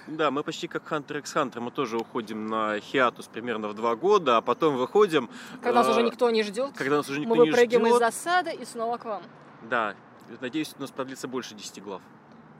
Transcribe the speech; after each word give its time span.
да, 0.06 0.30
мы 0.30 0.44
почти 0.44 0.68
как 0.68 0.84
Hunter 0.92 1.18
x 1.18 1.34
Hunter, 1.34 1.58
мы 1.60 1.72
тоже 1.72 1.98
уходим 1.98 2.46
на 2.46 2.78
хиатус 2.78 3.26
примерно 3.26 3.66
в 3.68 3.74
два 3.74 3.96
года, 3.96 4.36
а 4.36 4.40
потом 4.40 4.76
выходим... 4.76 5.28
Когда 5.54 5.72
нас 5.80 5.88
э, 5.88 5.90
уже 5.90 6.02
никто 6.02 6.30
не 6.30 6.44
ждет, 6.44 6.70
Когда 6.76 6.98
нас 6.98 7.08
уже 7.08 7.18
никто 7.20 7.34
мы 7.34 7.42
не 7.42 7.50
выпрыгиваем 7.50 7.86
из 7.86 7.96
ждет. 7.96 8.14
засады 8.14 8.52
и 8.52 8.64
снова 8.64 8.98
к 8.98 9.04
вам. 9.06 9.24
Да, 9.62 9.96
надеюсь, 10.40 10.72
у 10.78 10.80
нас 10.80 10.92
продлится 10.92 11.26
больше 11.26 11.54
10 11.54 11.82
глав. 11.82 12.00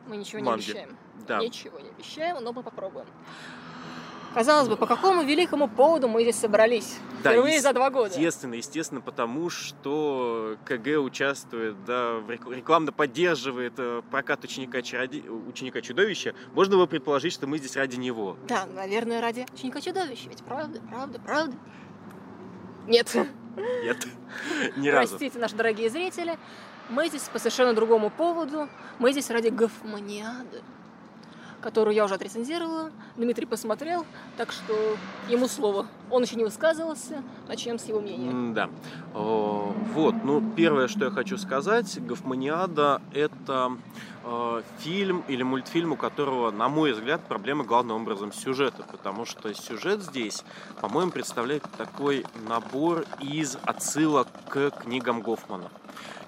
Мы 0.07 0.17
ничего 0.17 0.41
не 0.41 0.47
Манги. 0.47 0.65
обещаем. 0.71 0.97
Да. 1.27 1.39
Ничего 1.39 1.79
не 1.81 1.89
обещаем, 1.89 2.43
но 2.43 2.53
мы 2.53 2.63
попробуем. 2.63 3.07
Казалось 4.35 4.69
бы, 4.69 4.77
по 4.77 4.87
какому 4.87 5.23
великому 5.23 5.69
поводу 5.69 6.09
мы 6.09 6.23
здесь 6.23 6.35
собрались? 6.37 6.97
Да, 7.23 7.31
Впервые 7.31 7.61
за 7.61 7.73
два 7.73 7.89
года. 7.91 8.09
Естественно, 8.09 8.55
естественно, 8.55 9.01
потому 9.01 9.49
что 9.49 10.57
КГ 10.65 10.99
участвует, 10.99 11.77
да, 11.85 12.21
рекламно 12.29 12.91
поддерживает 12.91 13.75
э, 13.79 14.03
прокат 14.11 14.43
ученика, 14.43 14.79
чароде- 14.83 15.23
ученика 15.31 15.81
чудовища. 15.83 16.35
Можно 16.53 16.77
было 16.77 16.87
предположить, 16.87 17.33
что 17.33 17.47
мы 17.47 17.59
здесь 17.59 17.77
ради 17.77 17.95
него. 17.97 18.37
Да, 18.49 18.67
наверное, 18.67 19.21
ради 19.21 19.47
ученика 19.55 19.81
чудовища. 19.81 20.29
Ведь 20.29 20.43
правда, 20.43 20.81
правда, 20.91 21.21
правда. 21.21 21.57
Нет. 22.89 23.15
Нет, 23.85 24.05
ни 24.77 24.89
разу. 24.89 25.11
Простите, 25.11 25.39
наши 25.39 25.55
дорогие 25.55 25.89
зрители. 25.89 26.37
Мы 26.91 27.09
здесь 27.09 27.23
по 27.33 27.39
совершенно 27.39 27.75
другому 27.75 28.11
поводу. 28.11 28.69
Мы 28.99 29.13
здесь 29.13 29.31
ради 29.31 29.49
гофманиады, 29.49 30.63
которую 31.63 31.95
я 31.95 32.05
уже 32.05 32.15
отрецензировала. 32.15 32.91
Дмитрий 33.17 33.47
посмотрел, 33.47 34.05
так 34.37 34.53
что 34.53 34.75
ему 35.29 35.49
слово. 35.49 35.87
Он 36.11 36.23
еще 36.23 36.37
не 36.37 36.45
высказывался. 36.45 37.23
Начнем 37.49 37.79
с 37.79 37.87
его 37.87 38.01
мнения. 38.01 38.53
Да. 38.53 38.69
Вот, 39.15 40.15
ну, 40.25 40.43
первое, 40.55 40.89
что 40.89 41.07
я 41.07 41.11
хочу 41.11 41.39
сказать, 41.39 41.99
Гофманиада– 42.07 43.01
это 43.15 43.79
э, 44.25 44.63
фильм 44.79 45.25
или 45.27 45.43
мультфильм, 45.43 45.93
у 45.93 45.97
которого, 45.97 46.51
на 46.51 46.69
мой 46.69 46.93
взгляд, 46.93 47.23
проблема 47.27 47.65
главным 47.65 48.03
образом 48.03 48.31
сюжета, 48.31 48.85
потому 48.91 49.25
что 49.25 49.55
сюжет 49.55 50.03
здесь, 50.03 50.45
по-моему, 50.83 51.13
представляет 51.13 51.63
такой 51.79 52.27
набор 52.47 53.07
из 53.21 53.57
отсылок 53.63 54.29
к 54.49 54.71
книгам 54.83 55.23
Гофмана. 55.23 55.71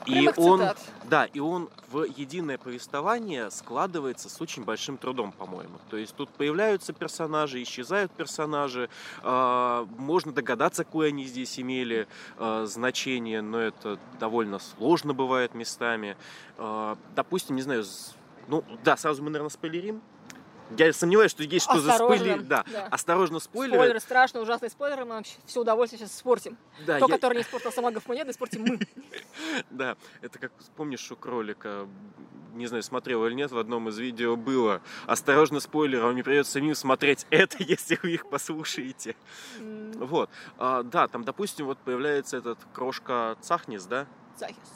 И 0.07 0.31
он, 0.37 0.61
цитат. 0.61 0.79
да, 1.05 1.25
и 1.25 1.41
он 1.41 1.69
в 1.91 2.05
единое 2.05 2.59
повествование 2.59 3.51
складывается 3.51 4.29
с 4.29 4.41
очень 4.41 4.65
большим 4.65 4.99
трудом, 4.99 5.33
по-моему. 5.33 5.79
То 5.91 5.97
есть 5.97 6.15
тут 6.15 6.31
появляются 6.31 6.93
персонажи, 6.93 7.63
исчезают 7.63 8.13
персонажи, 8.13 8.89
а, 9.23 9.87
можно 9.99 10.33
догадаться, 10.33 10.85
какое 10.85 11.09
они 11.09 11.25
здесь 11.25 11.59
имели 11.59 12.07
а, 12.39 12.67
значение, 12.67 13.43
но 13.43 13.59
это 13.59 13.99
довольно 14.21 14.59
сложно 14.59 15.15
бывает 15.15 15.55
местами. 15.55 16.17
А, 16.57 16.97
допустим, 17.15 17.57
не 17.57 17.63
знаю, 17.63 17.85
ну 18.49 18.65
да, 18.85 18.97
сразу 18.97 19.23
мы, 19.23 19.31
наверное, 19.31 19.51
спойлерим. 19.51 20.01
Я 20.77 20.93
сомневаюсь, 20.93 21.31
что 21.31 21.43
есть 21.45 21.65
что 21.65 21.79
за 21.79 21.93
Осторожно, 21.93 22.17
спойлер. 22.25 22.43
Да, 22.43 22.65
да. 22.73 22.87
осторожно, 22.91 23.39
спойлеры. 23.39 23.77
Спойлеры, 23.79 24.01
страшно, 24.01 24.41
ужасные 24.41 24.71
спойлеры. 24.71 25.05
Мы 25.05 25.15
вообще 25.15 25.37
все 25.47 25.61
удовольствие 25.61 26.01
сейчас 26.01 26.17
испортим. 26.17 26.57
Да, 26.87 26.99
То, 26.99 27.07
я- 27.07 27.15
которое 27.15 27.37
не 27.37 27.43
испортила 27.43 27.71
сама 27.71 27.91
гофманиада, 27.93 28.31
испортим 28.33 28.63
мы. 28.63 28.79
Да, 29.71 29.97
это 30.23 30.39
как 30.39 30.53
помнишь 30.77 31.11
у 31.13 31.17
кролика, 31.17 31.87
не 32.55 32.67
знаю, 32.67 32.83
смотрел 32.83 33.25
или 33.27 33.35
нет, 33.35 33.53
в 33.53 33.59
одном 33.59 33.89
из 33.89 33.99
видео 33.99 34.35
было. 34.37 34.81
Осторожно, 35.07 35.61
спойлер, 35.61 36.03
вам 36.03 36.17
не 36.17 36.23
придется 36.23 36.53
самим 36.53 36.75
смотреть 36.75 37.27
это, 37.31 37.57
если 37.63 37.99
вы 38.03 38.13
их 38.15 38.29
послушаете. 38.29 39.15
Вот, 39.61 40.31
А, 40.59 40.83
да, 40.83 41.07
там, 41.09 41.23
допустим, 41.25 41.67
вот 41.67 41.79
появляется 41.79 42.37
этот 42.39 42.59
крошка 42.75 43.37
Цахнис, 43.41 43.85
да? 43.85 44.07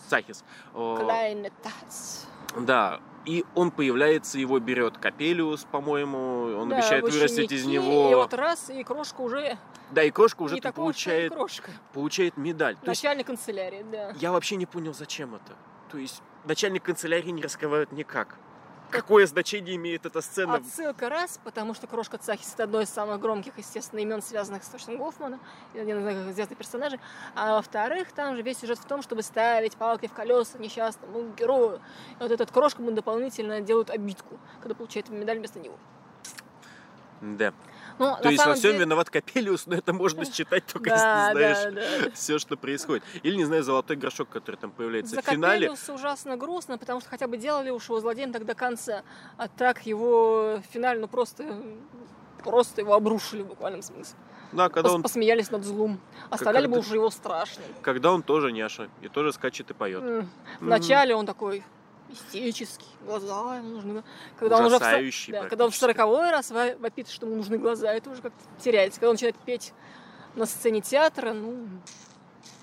Цахис. 0.08 0.44
О, 0.72 0.96
Kleine 0.98 1.52
Taz. 1.62 2.26
Да, 2.64 3.00
и 3.26 3.44
он 3.54 3.70
появляется, 3.70 4.38
его 4.38 4.58
берет 4.58 4.98
Капелиус, 4.98 5.64
по-моему, 5.70 6.56
он 6.58 6.68
Да, 6.70 6.76
обещает 6.76 7.04
вырастить 7.04 7.52
из 7.52 7.66
него. 7.66 8.10
И 8.10 8.14
вот 8.14 8.32
раз, 8.34 8.70
и 8.70 8.82
крошка 8.82 9.20
уже 9.20 9.58
Да, 9.90 10.02
и 10.02 10.10
крошка 10.10 10.42
уже 10.42 10.56
такого, 10.58 10.86
получает, 10.86 11.32
крошка. 11.32 11.70
получает 11.92 12.36
медаль. 12.36 12.76
То 12.76 12.90
есть 12.90 13.02
Начальник 13.02 13.26
канцелярии, 13.26 13.84
да. 13.90 14.12
Я 14.16 14.32
вообще 14.32 14.56
не 14.56 14.66
понял, 14.66 14.94
зачем 14.94 15.34
это. 15.34 15.54
То 15.90 15.98
есть 15.98 16.22
начальник 16.44 16.82
канцелярии 16.82 17.30
не 17.30 17.42
раскрывают 17.42 17.92
никак. 17.92 18.36
Какое 18.90 19.26
значение 19.26 19.76
имеет 19.76 20.04
эта 20.04 20.20
сцена? 20.20 20.56
Отсылка 20.56 21.08
раз, 21.08 21.38
потому 21.44 21.74
что 21.74 21.86
Крошка 21.86 22.18
Цахис 22.18 22.52
это 22.54 22.64
одно 22.64 22.80
из 22.80 22.88
самых 22.88 23.20
громких, 23.20 23.56
естественно, 23.56 24.00
имен, 24.00 24.20
связанных 24.20 24.64
с 24.64 24.68
Точным 24.68 24.98
Гофмана, 24.98 25.38
и 25.74 25.78
один 25.78 25.98
из 25.98 26.04
самых 26.04 26.30
известных 26.32 26.58
персонажей. 26.58 27.00
А 27.34 27.56
во-вторых, 27.56 28.10
там 28.12 28.36
же 28.36 28.42
весь 28.42 28.58
сюжет 28.58 28.78
в 28.78 28.84
том, 28.84 29.02
чтобы 29.02 29.22
ставить 29.22 29.76
палки 29.76 30.06
в 30.06 30.12
колеса 30.12 30.58
несчастному 30.58 31.32
герою. 31.34 31.80
И 32.18 32.22
вот 32.22 32.32
этот 32.32 32.50
Крошка 32.50 32.82
ему 32.82 32.90
дополнительно 32.90 33.60
делают 33.60 33.90
обидку, 33.90 34.38
когда 34.60 34.74
получает 34.74 35.08
медаль 35.08 35.38
вместо 35.38 35.60
него. 35.60 35.76
Да. 37.20 37.52
Ну, 38.00 38.16
То 38.22 38.30
есть 38.30 38.44
во 38.44 38.54
всем 38.54 38.72
деле- 38.72 38.84
виноват 38.84 39.10
Капелиус, 39.10 39.66
но 39.66 39.74
это 39.76 39.92
можно 39.92 40.24
считать 40.24 40.64
только 40.66 40.90
Да, 40.90 41.28
если 41.28 41.38
ты 41.38 41.38
знаешь 41.38 41.74
да, 42.00 42.04
да. 42.06 42.10
все, 42.14 42.38
что 42.38 42.56
происходит. 42.56 43.04
Или, 43.22 43.36
не 43.36 43.44
знаю, 43.44 43.62
золотой 43.62 43.96
горшок, 43.96 44.28
который 44.30 44.56
там 44.56 44.70
появляется 44.70 45.14
За 45.16 45.22
в 45.22 45.24
финале. 45.24 45.68
Капелиуса 45.68 45.92
ужасно 45.92 46.36
грустно, 46.36 46.78
потому 46.78 47.00
что 47.00 47.10
хотя 47.10 47.26
бы 47.28 47.36
делали 47.36 47.70
уж 47.70 47.84
его 47.84 48.00
злодеем 48.00 48.32
так 48.32 48.46
до 48.46 48.54
конца. 48.54 49.02
А 49.36 49.48
так 49.48 49.84
его 49.86 50.60
финально 50.72 51.06
просто 51.08 51.44
просто 52.42 52.80
его 52.80 52.94
обрушили 52.94 53.42
в 53.42 53.48
буквальном 53.48 53.82
смысле. 53.82 54.16
Да, 54.52 54.68
когда 54.70 54.88
Пос- 54.88 54.94
он, 54.94 55.02
Посмеялись 55.02 55.50
над 55.50 55.62
злом. 55.62 56.00
Оставляли 56.30 56.66
бы 56.66 56.78
уже 56.78 56.94
его 56.94 57.10
страшным. 57.10 57.66
когда 57.82 58.10
он 58.12 58.22
тоже 58.22 58.50
няша 58.50 58.88
и 59.02 59.08
тоже 59.08 59.32
скачет 59.34 59.70
и 59.70 59.74
поет. 59.74 60.26
Вначале 60.58 61.14
он 61.14 61.26
такой 61.26 61.62
мистический, 62.10 62.86
глаза 63.04 63.56
ему 63.56 63.68
нужны. 63.70 64.02
Когда 64.38 64.58
он 64.58 64.66
уже 64.66 64.76
в, 64.78 64.80
да, 65.32 65.48
когда 65.48 65.64
он 65.64 65.70
в 65.70 65.76
сороковой 65.76 66.30
раз 66.30 66.50
во- 66.50 66.76
вопит, 66.76 67.08
что 67.08 67.26
ему 67.26 67.36
нужны 67.36 67.58
глаза, 67.58 67.92
это 67.92 68.10
уже 68.10 68.22
как-то 68.22 68.38
теряется. 68.62 69.00
Когда 69.00 69.10
он 69.10 69.14
начинает 69.14 69.36
петь 69.38 69.72
на 70.34 70.46
сцене 70.46 70.80
театра, 70.80 71.32
ну, 71.32 71.66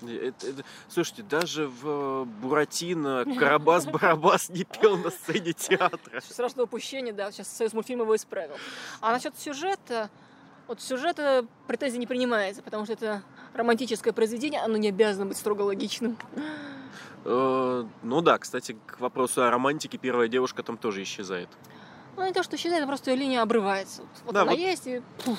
Это- 0.02 0.46
это- 0.46 0.64
слушайте, 0.88 1.22
даже 1.24 1.66
в 1.66 2.24
Буратино 2.24 3.24
Карабас-Барабас 3.26 4.48
не 4.52 4.62
пел 4.64 4.96
на 4.96 5.10
сцене 5.10 5.52
театра. 5.52 6.20
страшное 6.20 6.64
упущение, 6.66 7.12
да, 7.12 7.32
сейчас 7.32 7.48
Союз 7.48 7.72
мультфильм 7.72 8.00
его 8.02 8.14
исправил. 8.14 8.54
А 9.00 9.10
насчет 9.12 9.36
сюжета, 9.38 10.08
вот 10.68 10.80
сюжета 10.80 11.46
претензий 11.66 11.98
не 11.98 12.06
принимается, 12.06 12.62
потому 12.62 12.84
что 12.84 12.92
это 12.92 13.22
романтическое 13.54 14.12
произведение, 14.12 14.60
оно 14.60 14.76
не 14.76 14.88
обязано 14.88 15.26
быть 15.26 15.36
строго 15.36 15.62
логичным. 15.62 16.16
Э, 17.24 17.84
Ну 18.02 18.20
да, 18.22 18.38
кстати, 18.38 18.76
к 18.86 19.00
вопросу 19.00 19.42
о 19.42 19.50
романтике 19.50 19.98
первая 19.98 20.28
девушка 20.28 20.62
там 20.62 20.76
тоже 20.76 21.02
исчезает. 21.02 21.48
Ну, 22.16 22.24
не 22.26 22.32
то, 22.32 22.42
что 22.42 22.56
исчезает, 22.56 22.82
а 22.84 22.86
просто 22.86 23.10
ее 23.10 23.16
линия 23.16 23.42
обрывается. 23.42 24.02
Вот, 24.02 24.10
вот 24.24 24.34
Да, 24.34 24.42
она 24.42 24.50
вот- 24.52 24.58
есть, 24.60 24.86
и, 24.86 25.02
пуф, 25.24 25.38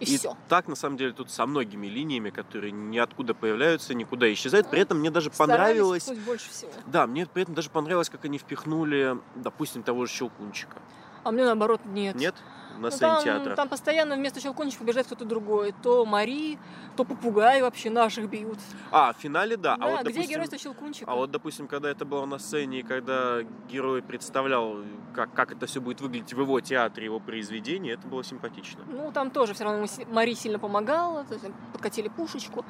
и, 0.00 0.04
И 0.04 0.18
все. 0.18 0.36
так, 0.48 0.68
на 0.68 0.74
самом 0.74 0.96
деле, 0.96 1.12
тут 1.12 1.30
со 1.30 1.46
многими 1.46 1.86
линиями, 1.86 2.30
которые 2.30 2.70
ниоткуда 2.72 3.34
появляются, 3.34 3.94
никуда 3.94 4.30
исчезают. 4.32 4.68
При 4.68 4.80
этом 4.80 4.98
мне 4.98 5.10
даже 5.10 5.30
понравилось... 5.30 6.08
больше 6.26 6.50
всего. 6.50 6.70
Да, 6.86 7.06
мне 7.06 7.26
при 7.26 7.44
этом 7.44 7.54
даже 7.54 7.70
понравилось, 7.70 8.10
как 8.10 8.24
они 8.24 8.38
впихнули, 8.38 9.18
допустим, 9.36 9.82
того 9.82 10.06
же 10.06 10.12
Щелкунчика. 10.12 10.76
А 11.24 11.30
мне 11.30 11.44
наоборот 11.44 11.80
нет. 11.84 12.16
Нет? 12.16 12.34
На 12.78 12.88
Ну, 12.88 12.90
сцене 12.90 13.12
там, 13.12 13.24
театра. 13.24 13.56
там 13.56 13.68
постоянно 13.68 14.16
вместо 14.16 14.40
Щелкунчика 14.40 14.80
побеждает 14.82 15.06
кто-то 15.06 15.24
другой. 15.24 15.74
То 15.82 16.04
Мари, 16.04 16.58
то 16.96 17.04
попугай 17.04 17.62
вообще 17.62 17.90
наших 17.90 18.28
бьют. 18.28 18.58
А, 18.90 19.12
в 19.12 19.16
финале, 19.18 19.56
да. 19.56 19.76
Да, 19.76 19.84
а 19.84 19.88
вот, 19.90 20.00
где 20.00 20.08
допустим, 20.14 20.30
геройство 20.30 20.58
Щелкунчика? 20.58 21.10
А 21.10 21.14
вот, 21.14 21.30
допустим, 21.30 21.68
когда 21.68 21.90
это 21.90 22.04
было 22.04 22.24
на 22.26 22.38
сцене, 22.38 22.80
и 22.80 22.82
когда 22.82 23.42
герой 23.70 24.02
представлял, 24.02 24.76
как, 25.14 25.32
как 25.32 25.52
это 25.52 25.66
все 25.66 25.80
будет 25.80 26.00
выглядеть 26.00 26.32
в 26.34 26.40
его 26.40 26.60
театре, 26.60 27.04
его 27.06 27.20
произведении, 27.20 27.92
это 27.92 28.06
было 28.06 28.24
симпатично. 28.24 28.80
Ну, 28.88 29.12
там 29.12 29.30
тоже 29.30 29.54
все 29.54 29.64
равно 29.64 29.86
Мари 30.10 30.34
сильно 30.34 30.58
помогала, 30.58 31.24
то 31.24 31.34
есть 31.34 31.46
подкатили 31.72 32.08
пушечку. 32.08 32.64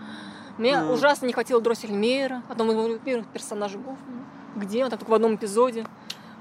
Мне 0.58 0.78
Мгм. 0.78 0.90
ужасно 0.90 1.26
не 1.26 1.32
хватило 1.32 1.60
Дроссельмейра, 1.60 2.42
одного 2.48 2.72
из 2.72 2.76
моих 2.88 3.00
первых 3.00 3.26
персонажей 3.28 3.78
Гофмана. 3.78 4.24
Где 4.54 4.84
он? 4.84 4.90
Там 4.90 4.98
только 4.98 5.10
в 5.10 5.14
одном 5.14 5.36
эпизоде. 5.36 5.86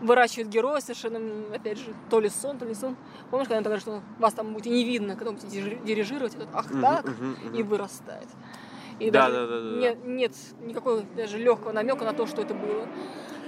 Выращивает 0.01 0.50
героя 0.50 0.81
совершенно, 0.81 1.19
опять 1.56 1.77
же, 1.77 1.94
то 2.09 2.19
ли 2.19 2.30
сон, 2.30 2.57
то 2.57 2.65
ли 2.65 2.74
сон. 2.74 2.95
Помнишь, 3.30 3.48
когда 3.48 3.57
он 3.59 3.63
говорит, 3.63 3.81
что 3.83 4.01
вас 4.18 4.33
там 4.33 4.53
будет 4.53 4.65
не 4.65 4.83
видно, 4.83 5.15
когда 5.15 5.31
будете 5.31 5.48
дирижи- 5.48 5.83
дирижировать, 5.86 6.33
этот 6.36 6.50
ах 6.53 6.65
так, 6.81 7.06
мгм, 7.06 7.38
мгм. 7.45 7.56
и 7.56 7.63
вырастает. 7.63 8.27
И 9.00 9.12
Да, 9.12 9.30
даже 9.30 9.33
да, 9.36 9.48
да, 9.48 9.62
да, 9.62 9.69
да. 9.69 9.77
Нет, 9.77 10.06
нет 10.06 10.31
никакого 10.62 11.03
даже 11.15 11.38
легкого 11.38 11.71
намека 11.71 12.03
на 12.03 12.13
то, 12.13 12.25
что 12.25 12.42
это 12.42 12.53
было. 12.53 12.88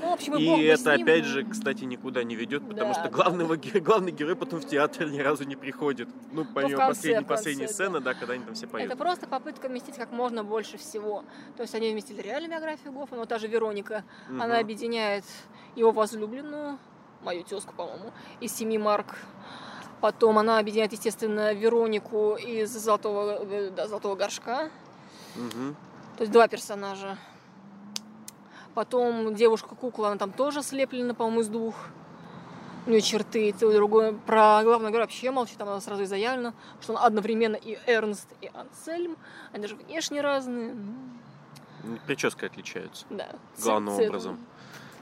Ну, 0.04 0.10
в 0.10 0.14
общем, 0.14 0.36
и, 0.36 0.44
И 0.44 0.64
это 0.66 0.94
опять 0.94 1.24
же, 1.24 1.46
кстати, 1.46 1.86
никуда 1.86 2.24
не 2.24 2.36
ведет, 2.36 2.62
потому 2.68 2.90
Да, 2.90 2.94
что 2.94 3.04
да, 3.04 3.10
главного, 3.10 3.56
ге- 3.56 3.80
главный 3.80 4.12
герой 4.12 4.36
потом 4.36 4.60
в 4.60 4.68
театр 4.68 5.08
ни 5.10 5.20
разу 5.20 5.46
не 5.46 5.56
приходит. 5.56 6.10
Ну, 6.34 6.44
помимо 6.46 6.78
конце, 6.78 6.88
последней, 6.88 7.24
в 7.24 7.28
конце, 7.28 7.44
последней 7.44 7.68
да. 7.68 7.74
сцены, 7.74 8.00
да, 8.02 8.14
когда 8.14 8.34
они 8.34 8.44
там 8.44 8.54
все 8.54 8.68
поют. 8.68 8.88
Это 8.92 8.98
просто 8.98 9.28
попытка 9.28 9.70
вместить 9.70 9.96
как 9.96 10.12
можно 10.12 10.44
больше 10.44 10.78
всего. 10.78 11.24
То 11.56 11.64
есть 11.64 11.74
они 11.74 11.92
вместили 11.92 12.22
реальную 12.22 12.52
биографию 12.52 12.92
Гофмана, 12.92 13.22
вот 13.22 13.30
та 13.30 13.40
же 13.40 13.48
Вероника, 13.48 14.04
Мгм. 14.28 14.42
она 14.42 14.60
объединяет 14.60 15.24
его 15.78 15.92
возлюбленную 15.92 16.78
мою 17.22 17.44
тезку, 17.46 17.74
по-моему, 17.74 18.12
из 18.42 18.54
семьи 18.54 18.78
Марк. 18.78 19.16
Потом 20.02 20.38
она 20.38 20.60
объединяет, 20.60 20.92
естественно, 20.92 21.54
Веронику 21.54 22.36
из 22.36 22.70
Золотого, 22.72 23.40
э, 23.46 23.70
да, 23.70 23.88
Золотого 23.88 24.16
горшка. 24.16 24.70
Мгм. 25.38 25.78
То 26.18 26.24
есть 26.24 26.32
два 26.34 26.50
персонажа. 26.50 27.18
Потом 28.74 29.36
девушка-кукла, 29.36 30.08
она 30.10 30.18
там 30.18 30.32
тоже 30.32 30.64
слеплена, 30.64 31.14
по-моему, 31.14 31.42
из 31.42 31.48
двух. 31.48 31.76
У 32.86 32.90
нее 32.90 33.02
черты 33.02 33.50
и 33.50 33.54
то 33.54 33.72
и 33.72 33.76
другое. 33.76 34.14
Про 34.14 34.62
главного 34.64 34.90
героя 34.90 35.06
вообще 35.06 35.32
молчит, 35.32 35.58
там 35.58 35.70
она 35.70 35.80
сразу 35.80 36.04
и 36.04 36.06
заявлено, 36.06 36.54
что 36.82 36.94
он 36.94 37.00
одновременно 37.02 37.56
и 37.56 37.78
Эрнст, 37.88 38.28
и 38.42 38.50
Ансельм. 38.54 39.16
Они 39.54 39.62
даже 39.62 39.76
внешне 39.76 40.22
разные. 40.22 40.74
Ну, 40.74 41.98
Прически 42.08 42.46
отличаются. 42.46 43.06
Да. 43.10 43.30
Главным 43.62 43.96
Цвет- 43.96 44.10
образом. 44.10 44.40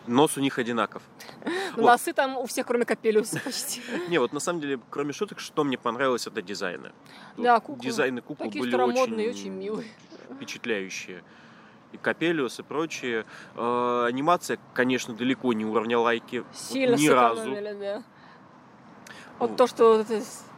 Нос 0.07 0.35
у 0.37 0.41
них 0.41 0.57
одинаков. 0.59 1.01
Вот. 1.75 1.85
Носы 1.85 2.11
там 2.11 2.37
у 2.37 2.45
всех, 2.45 2.67
кроме 2.67 2.85
Капелюса 2.85 3.39
почти. 3.43 3.81
Не, 4.09 4.17
вот 4.19 4.33
на 4.33 4.39
самом 4.41 4.59
деле, 4.59 4.79
кроме 4.89 5.13
шуток, 5.13 5.39
что 5.39 5.63
мне 5.63 5.77
понравилось, 5.77 6.27
это 6.27 6.41
дизайны. 6.41 6.91
Да, 7.37 7.59
куклы. 7.61 7.81
Дизайны 7.81 8.21
кукол 8.21 8.49
были 8.51 8.75
очень, 8.75 9.29
очень 9.29 9.51
милые. 9.51 9.87
впечатляющие. 10.35 11.23
И 11.91 11.97
Капелиус, 11.97 12.59
и 12.59 12.63
прочие. 12.63 13.25
Э, 13.55 14.05
анимация, 14.07 14.57
конечно, 14.73 15.13
далеко 15.13 15.53
не 15.53 15.65
уровня 15.65 15.99
лайки. 15.99 16.43
Сильно 16.53 16.95
ни 16.95 17.07
разу. 17.07 17.51
да. 17.79 18.03
Вот 19.41 19.57
то, 19.57 19.65
что 19.65 20.05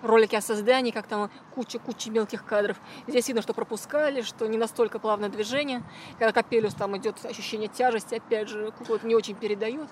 ролики 0.02 0.36
о 0.36 0.42
создании, 0.42 0.92
как 0.92 1.08
там 1.08 1.32
куча-куча 1.56 2.12
мелких 2.12 2.44
кадров. 2.44 2.78
Здесь 3.08 3.28
видно, 3.28 3.42
что 3.42 3.54
пропускали, 3.54 4.22
что 4.22 4.46
не 4.48 4.58
настолько 4.58 5.00
плавное 5.00 5.30
движение. 5.30 5.82
Когда 6.20 6.34
Капелюс 6.34 6.74
там 6.74 6.98
идет 6.98 7.24
ощущение 7.26 7.70
тяжести, 7.70 8.16
опять 8.16 8.50
же, 8.50 8.72
кукла 8.78 9.00
не 9.04 9.16
очень 9.16 9.36
передает. 9.36 9.88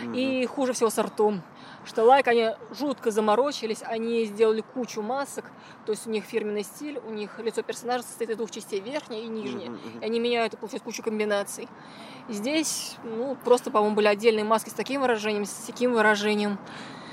Мгм. 0.00 0.14
И 0.14 0.46
хуже 0.46 0.72
всего 0.72 0.88
с 0.88 0.98
ртом. 0.98 1.42
Что 1.84 2.04
лайк, 2.04 2.28
они 2.28 2.50
жутко 2.78 3.10
заморочились, 3.10 3.82
они 3.82 4.24
сделали 4.24 4.60
кучу 4.60 5.02
масок, 5.02 5.46
то 5.86 5.92
есть 5.92 6.06
у 6.06 6.10
них 6.10 6.24
фирменный 6.24 6.62
стиль, 6.62 7.00
у 7.06 7.10
них 7.10 7.38
лицо 7.38 7.62
персонажа 7.62 8.04
состоит 8.04 8.30
из 8.30 8.36
двух 8.36 8.50
частей, 8.50 8.80
верхняя 8.80 9.22
и 9.22 9.26
нижняя. 9.26 9.72
И 10.00 10.04
они 10.04 10.20
меняют, 10.20 10.54
и 10.54 10.56
получают 10.56 10.84
кучу 10.84 11.02
комбинаций. 11.02 11.68
Здесь, 12.28 12.96
ну, 13.04 13.36
просто, 13.42 13.70
по-моему, 13.70 13.96
были 13.96 14.06
отдельные 14.06 14.44
маски 14.44 14.68
с 14.68 14.74
таким 14.74 15.00
выражением, 15.00 15.44
с 15.44 15.66
таким 15.66 15.92
выражением. 15.92 16.58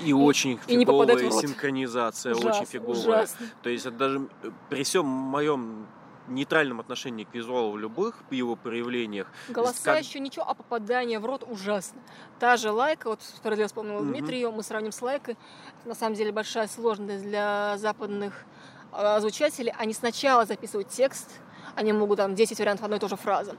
И 0.00 0.12
очень 0.12 0.58
и 0.66 0.76
не 0.76 0.84
фиговая 0.84 1.30
рот. 1.30 1.40
синхронизация, 1.40 2.34
очень 2.34 2.44
Ужасно, 2.48 2.66
фиговая. 2.66 2.98
ужасно. 3.00 3.46
То 3.62 3.70
есть 3.70 3.86
это 3.86 3.96
даже 3.96 4.28
при 4.68 4.82
всем 4.84 5.06
моем 5.06 5.86
нейтральном 6.28 6.80
отношении 6.80 7.22
к 7.24 7.32
визуалу 7.32 7.70
в 7.72 7.78
любых 7.78 8.16
его 8.30 8.56
проявлениях, 8.56 9.28
Голоса 9.48 9.74
как- 9.84 10.00
еще 10.02 10.18
ничего, 10.18 10.44
а 10.48 10.54
попадание 10.54 11.20
в 11.20 11.24
рот 11.24 11.44
ужасно. 11.48 12.00
Та 12.40 12.56
же 12.56 12.72
лайка, 12.72 13.08
вот 13.10 13.20
второй 13.22 13.58
раз 13.60 13.68
вспомнила 13.68 14.00
Мгм. 14.00 14.08
Дмитрий, 14.12 14.44
мы 14.46 14.62
сравним 14.64 14.90
с 14.90 15.00
лайкой. 15.02 15.36
Это 15.80 15.88
на 15.88 15.94
самом 15.94 16.16
деле 16.16 16.32
большая 16.32 16.66
сложность 16.66 17.22
для 17.24 17.76
западных 17.78 18.44
а, 18.92 19.16
озвучателей. 19.16 19.72
Они 19.78 19.92
сначала 19.92 20.46
записывают 20.46 20.88
текст, 20.88 21.30
они 21.74 21.92
могут 21.92 22.16
там 22.16 22.34
10 22.34 22.58
вариантов 22.58 22.84
одной 22.84 22.96
и 22.96 23.00
той 23.00 23.08
же 23.10 23.16
фразы. 23.16 23.52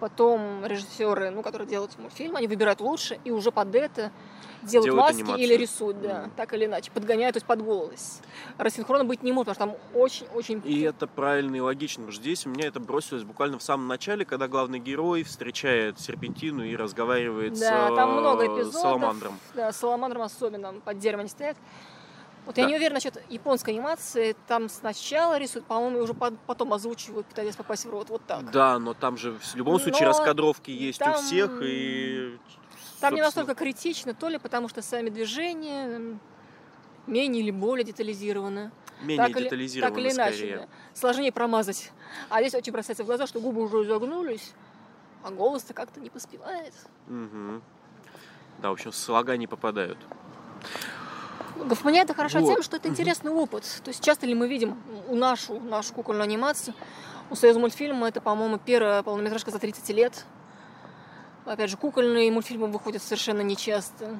Потом 0.00 0.64
режиссеры, 0.64 1.30
ну, 1.30 1.42
которые 1.42 1.68
делают 1.68 1.98
мультфильм, 1.98 2.36
они 2.36 2.46
выбирают 2.46 2.80
лучше 2.80 3.18
и 3.24 3.30
уже 3.30 3.50
под 3.50 3.74
это 3.74 4.10
делают 4.66 4.84
Делают 4.86 5.02
маски 5.10 5.20
анимацию. 5.22 5.44
или 5.46 5.54
рисуют, 5.54 6.00
да, 6.02 6.20
Мгм. 6.22 6.30
так 6.36 6.52
или 6.54 6.66
иначе, 6.66 6.90
подгоняют, 6.90 7.34
то 7.34 7.38
есть 7.38 7.46
под 7.46 7.62
голос. 7.62 8.20
Рассинхрона 8.58 9.04
быть 9.04 9.22
не 9.22 9.32
может, 9.32 9.54
потому 9.56 9.72
что 9.72 9.78
там 9.80 10.00
очень-очень... 10.00 10.62
И 10.64 10.82
это 10.82 11.06
правильно 11.06 11.56
и 11.56 11.60
логично, 11.60 12.02
потому 12.02 12.12
что 12.12 12.22
здесь 12.22 12.46
у 12.46 12.50
меня 12.50 12.66
это 12.68 12.80
бросилось 12.80 13.22
буквально 13.24 13.58
в 13.58 13.62
самом 13.62 13.88
начале, 13.88 14.24
когда 14.24 14.48
главный 14.48 14.78
герой 14.78 15.22
встречает 15.22 15.98
Серпентину 16.00 16.64
и 16.64 16.76
разговаривает 16.76 17.58
Да, 17.58 17.88
с, 17.90 17.94
там 17.96 18.12
много 18.18 18.42
э, 18.44 18.46
эпизодов. 18.46 18.80
Саламандром. 18.80 19.38
Да, 19.54 19.72
с 19.72 19.76
Саламандром 19.76 20.22
особенно 20.22 20.74
под 20.84 20.98
деревом 20.98 21.20
они 21.20 21.28
стоят. 21.28 21.56
Вот 22.44 22.56
я 22.58 22.62
Да. 22.62 22.70
не 22.70 22.76
уверена 22.76 22.94
насчет 22.94 23.20
японской 23.28 23.70
анимации. 23.70 24.36
Там 24.46 24.68
сначала 24.68 25.36
рисуют, 25.36 25.66
по-моему, 25.66 25.98
и 25.98 26.00
уже 26.02 26.14
потом 26.14 26.72
озвучивают, 26.72 27.26
пытаясь 27.26 27.56
попасть 27.56 27.86
в 27.86 27.90
рот. 27.90 28.08
Вот 28.08 28.22
так. 28.24 28.52
Да, 28.52 28.78
но 28.78 28.94
там 28.94 29.16
же 29.16 29.32
в 29.32 29.54
любом 29.56 29.80
случае 29.80 30.02
Но 30.02 30.08
раскадровки 30.10 30.70
есть 30.70 31.00
там- 31.00 31.14
у 31.14 31.18
всех, 31.18 31.50
и... 31.60 32.38
Там 33.00 33.14
не 33.14 33.20
настолько 33.20 33.54
критично, 33.54 34.14
то 34.14 34.28
ли 34.28 34.38
потому 34.38 34.68
что 34.68 34.82
сами 34.82 35.10
движения 35.10 36.18
менее 37.06 37.42
или 37.42 37.50
более 37.50 37.84
детализированы. 37.84 38.70
Менее 39.02 39.26
так, 39.26 39.36
или, 39.36 39.44
детализировано 39.44 39.94
так 39.94 40.04
или 40.04 40.12
иначе. 40.12 40.36
скорее. 40.36 40.56
да. 40.58 40.68
Сложнее 40.94 41.32
промазать. 41.32 41.92
А 42.30 42.40
здесь 42.40 42.54
очень 42.54 42.72
бросается 42.72 43.04
в 43.04 43.06
глаза, 43.06 43.26
что 43.26 43.40
губы 43.40 43.62
уже 43.62 43.84
изогнулись, 43.84 44.52
а 45.22 45.30
голос-то 45.30 45.74
как-то 45.74 46.00
не 46.00 46.08
поспевает. 46.08 46.72
Мгм. 47.06 47.62
Да, 48.62 48.70
в 48.70 48.72
общем, 48.72 48.92
слога 48.92 49.36
не 49.36 49.46
попадают. 49.46 49.98
Гофмания 51.56 52.02
это 52.02 52.14
хорошо 52.14 52.40
Вот. 52.40 52.54
тем, 52.54 52.62
что 52.62 52.76
это 52.76 52.88
интересный 52.88 53.30
опыт. 53.30 53.64
То 53.84 53.88
есть 53.88 54.02
часто 54.02 54.26
ли 54.26 54.34
мы 54.34 54.48
видим 54.48 54.76
у 55.08 55.14
нашу, 55.14 55.60
нашу 55.60 55.94
кукольную 55.94 56.24
анимацию, 56.24 56.74
у 57.30 57.34
Союза 57.34 57.58
мультфильма 57.58 58.08
это, 58.08 58.20
по-моему, 58.20 58.58
первая 58.58 59.02
полнометражка 59.02 59.50
за 59.50 59.58
30 59.58 59.90
лет. 59.90 60.24
Опять 61.46 61.70
же, 61.70 61.76
кукольные 61.76 62.30
мультфильмы 62.32 62.66
выходят 62.66 63.02
совершенно 63.02 63.40
нечасто. 63.40 64.18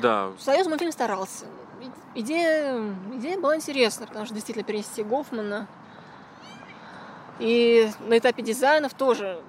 Да, 0.00 0.32
Союз 0.38 0.66
мультфильм 0.66 0.92
старался. 0.92 1.46
Идея, 2.14 2.80
идея 3.14 3.38
была 3.38 3.56
интересна, 3.56 4.06
потому 4.06 4.26
что 4.26 4.34
действительно 4.34 4.64
перенести 4.64 5.02
Гофмана. 5.02 5.66
И 7.38 7.90
на 8.00 8.18
этапе 8.18 8.42
дизайнов 8.42 8.94
тоже 8.94 9.42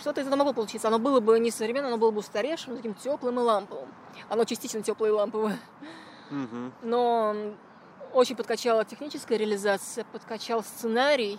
что-то 0.00 0.20
из 0.20 0.26
этого 0.26 0.38
могло 0.38 0.52
получиться. 0.52 0.88
Оно 0.88 0.98
было 0.98 1.20
бы 1.20 1.38
не 1.38 1.50
современным, 1.50 1.88
оно 1.88 1.98
было 1.98 2.10
бы 2.10 2.18
устаревшим, 2.18 2.76
таким 2.76 2.94
теплым 2.94 3.40
и 3.40 3.42
ламповым. 3.42 3.88
Оно 4.28 4.44
частично 4.44 4.82
теплое 4.82 5.10
и 5.10 5.12
ламповое. 5.12 5.58
Мгм. 6.30 6.72
Но 6.82 7.34
очень 8.12 8.36
подкачала 8.36 8.84
техническая 8.84 9.38
реализация, 9.38 10.04
подкачал 10.04 10.62
сценарий. 10.62 11.38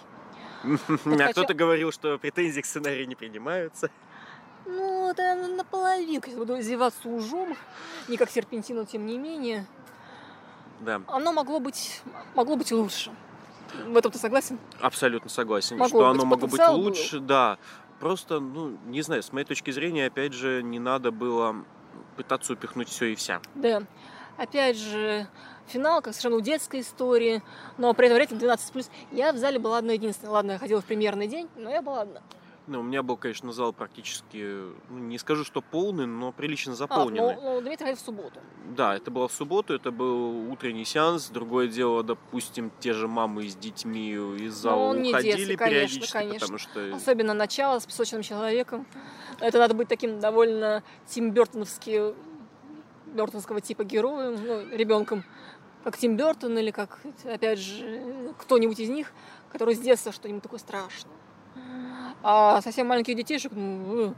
А 1.05 1.31
кто-то 1.31 1.53
говорил, 1.53 1.91
что 1.91 2.17
претензии 2.17 2.61
к 2.61 2.65
сценарию 2.65 3.07
не 3.07 3.15
принимаются. 3.15 3.89
Ну, 4.65 5.10
это 5.10 5.36
наполовину, 5.36 6.21
если 6.25 6.38
буду 6.38 6.60
издеваться 6.60 7.07
ужом, 7.10 7.56
не 8.07 8.18
как 8.18 8.30
серпентин, 8.30 8.77
но 8.77 8.86
тем 8.86 9.06
не 9.06 9.18
менее. 9.18 9.65
Да, 10.80 11.01
Оно 11.07 11.31
могло 11.33 11.60
быть, 11.60 12.01
могло 12.36 12.56
быть 12.56 12.71
лучше. 12.71 13.12
В 13.88 13.98
этом 13.98 14.12
ты 14.12 14.19
согласен? 14.19 14.60
абсолютно 14.81 15.30
согласен, 15.30 15.77
Могло 15.77 15.88
что 15.88 15.98
быть, 15.98 16.19
оно 16.19 16.25
могло 16.25 16.48
быть 16.48 16.51
потенциал 16.51 16.77
был. 16.77 16.83
лучше, 16.83 17.19
да. 17.19 17.57
Просто, 18.00 18.39
ну, 18.39 18.77
не 18.86 19.01
знаю, 19.01 19.24
с 19.24 19.31
моей 19.31 19.45
точки 19.45 19.71
зрения, 19.71 20.07
опять 20.07 20.33
же, 20.33 20.62
не 20.62 20.80
надо 20.80 21.12
было 21.12 21.56
пытаться 22.18 22.54
упихнуть 22.54 22.89
все 22.89 23.06
и 23.07 23.16
вся. 23.16 23.42
Да. 23.56 23.83
Опять 24.38 24.77
же, 24.77 25.27
финал, 25.68 26.01
как 26.01 26.13
совершенно 26.13 26.36
у 26.38 26.42
детской 26.42 26.81
истории, 26.81 27.42
но 27.78 27.94
при 27.94 28.07
этом 28.07 28.18
рейтинг 28.18 28.42
12+. 28.42 28.90
Я 29.11 29.31
в 29.31 29.37
зале 29.37 29.57
была 29.59 29.78
одна 29.80 29.94
единственная. 29.94 30.33
Ладно, 30.33 30.52
я 30.54 30.57
ходила 30.59 30.81
в 30.81 30.85
премьерный 30.85 31.28
день, 31.28 31.47
но 31.56 31.69
я 31.69 31.81
была 31.81 32.02
одна. 32.02 32.21
Ну, 32.65 32.79
у 32.79 32.83
меня 32.83 33.03
был, 33.03 33.17
конечно, 33.17 33.51
зал 33.51 33.73
практически, 33.73 34.37
ну, 34.89 34.97
не 34.97 35.17
скажу, 35.17 35.43
что 35.43 35.61
полный, 35.61 36.05
но 36.05 36.31
прилично 36.31 36.71
А, 36.73 36.75
заполненный. 36.75 37.35
ну, 37.35 37.55
ну, 37.55 37.61
Дмитрий 37.61 37.93
в 37.93 37.99
субботу. 37.99 38.39
Да, 38.69 38.95
это 38.95 39.11
было 39.11 39.27
в 39.27 39.33
субботу, 39.33 39.73
это 39.73 39.91
был 39.91 40.49
утренний 40.49 40.85
сеанс. 40.85 41.27
Другое 41.27 41.67
дело, 41.67 42.03
допустим, 42.03 42.71
те 42.79 42.93
же 42.93 43.09
мамы 43.09 43.49
с 43.49 43.55
детьми 43.55 44.11
из 44.11 44.53
зала 44.53 44.95
не 44.95 45.09
уходили 45.09 45.35
детский, 45.35 45.55
конечно, 45.57 45.67
периодически, 45.67 46.13
конечно. 46.13 46.39
потому 46.39 46.57
что... 46.57 46.95
Особенно 46.95 47.33
начало 47.33 47.79
с 47.79 47.85
песочным 47.85 48.21
человеком. 48.21 48.87
Это 49.39 49.57
надо 49.57 49.73
быть 49.73 49.89
таким 49.89 50.21
довольно 50.21 50.83
Тим 51.05 51.31
Бертоновски, 51.31 52.13
Бертонского 53.07 53.59
типа 53.59 53.83
героем, 53.83 54.39
ну, 54.41 54.69
ребенком, 54.75 55.25
как 55.83 55.97
Тим 55.97 56.15
Бертон 56.15 56.57
или 56.57 56.71
как, 56.71 57.01
опять 57.25 57.59
же, 57.59 58.33
кто-нибудь 58.39 58.79
из 58.79 58.89
них, 58.89 59.11
который 59.51 59.75
с 59.75 59.79
детства 59.79 60.13
что-нибудь 60.13 60.43
такое 60.43 60.59
страшное. 60.59 61.13
А 62.23 62.61
совсем 62.61 62.87
маленьких 62.87 63.15
детишек, 63.15 63.51
ну, 63.53 64.15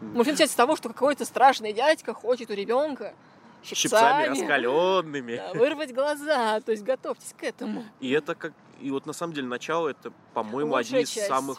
мультфильм 0.00 0.14
начинается 0.16 0.48
с 0.48 0.56
того, 0.56 0.74
что 0.76 0.88
какой-то 0.88 1.24
страшный 1.24 1.72
дядька 1.72 2.14
хочет 2.14 2.50
у 2.50 2.54
ребенка 2.54 3.14
щипцами 3.62 4.24
щипцами 4.24 4.26
раскаленными. 4.28 5.36
да, 5.36 5.52
вырвать 5.58 5.94
глаза. 5.94 6.60
То 6.60 6.72
есть 6.72 6.82
готовьтесь 6.82 7.34
к 7.38 7.42
этому. 7.44 7.84
И 8.00 8.10
это 8.10 8.34
как... 8.34 8.52
И 8.80 8.90
вот 8.90 9.06
на 9.06 9.12
самом 9.12 9.32
деле 9.32 9.46
начало 9.46 9.88
это, 9.90 10.12
по-моему, 10.34 10.72
Лучшая 10.72 11.00
одни 11.00 11.02
из 11.02 11.10
часть. 11.10 11.28
самых... 11.28 11.58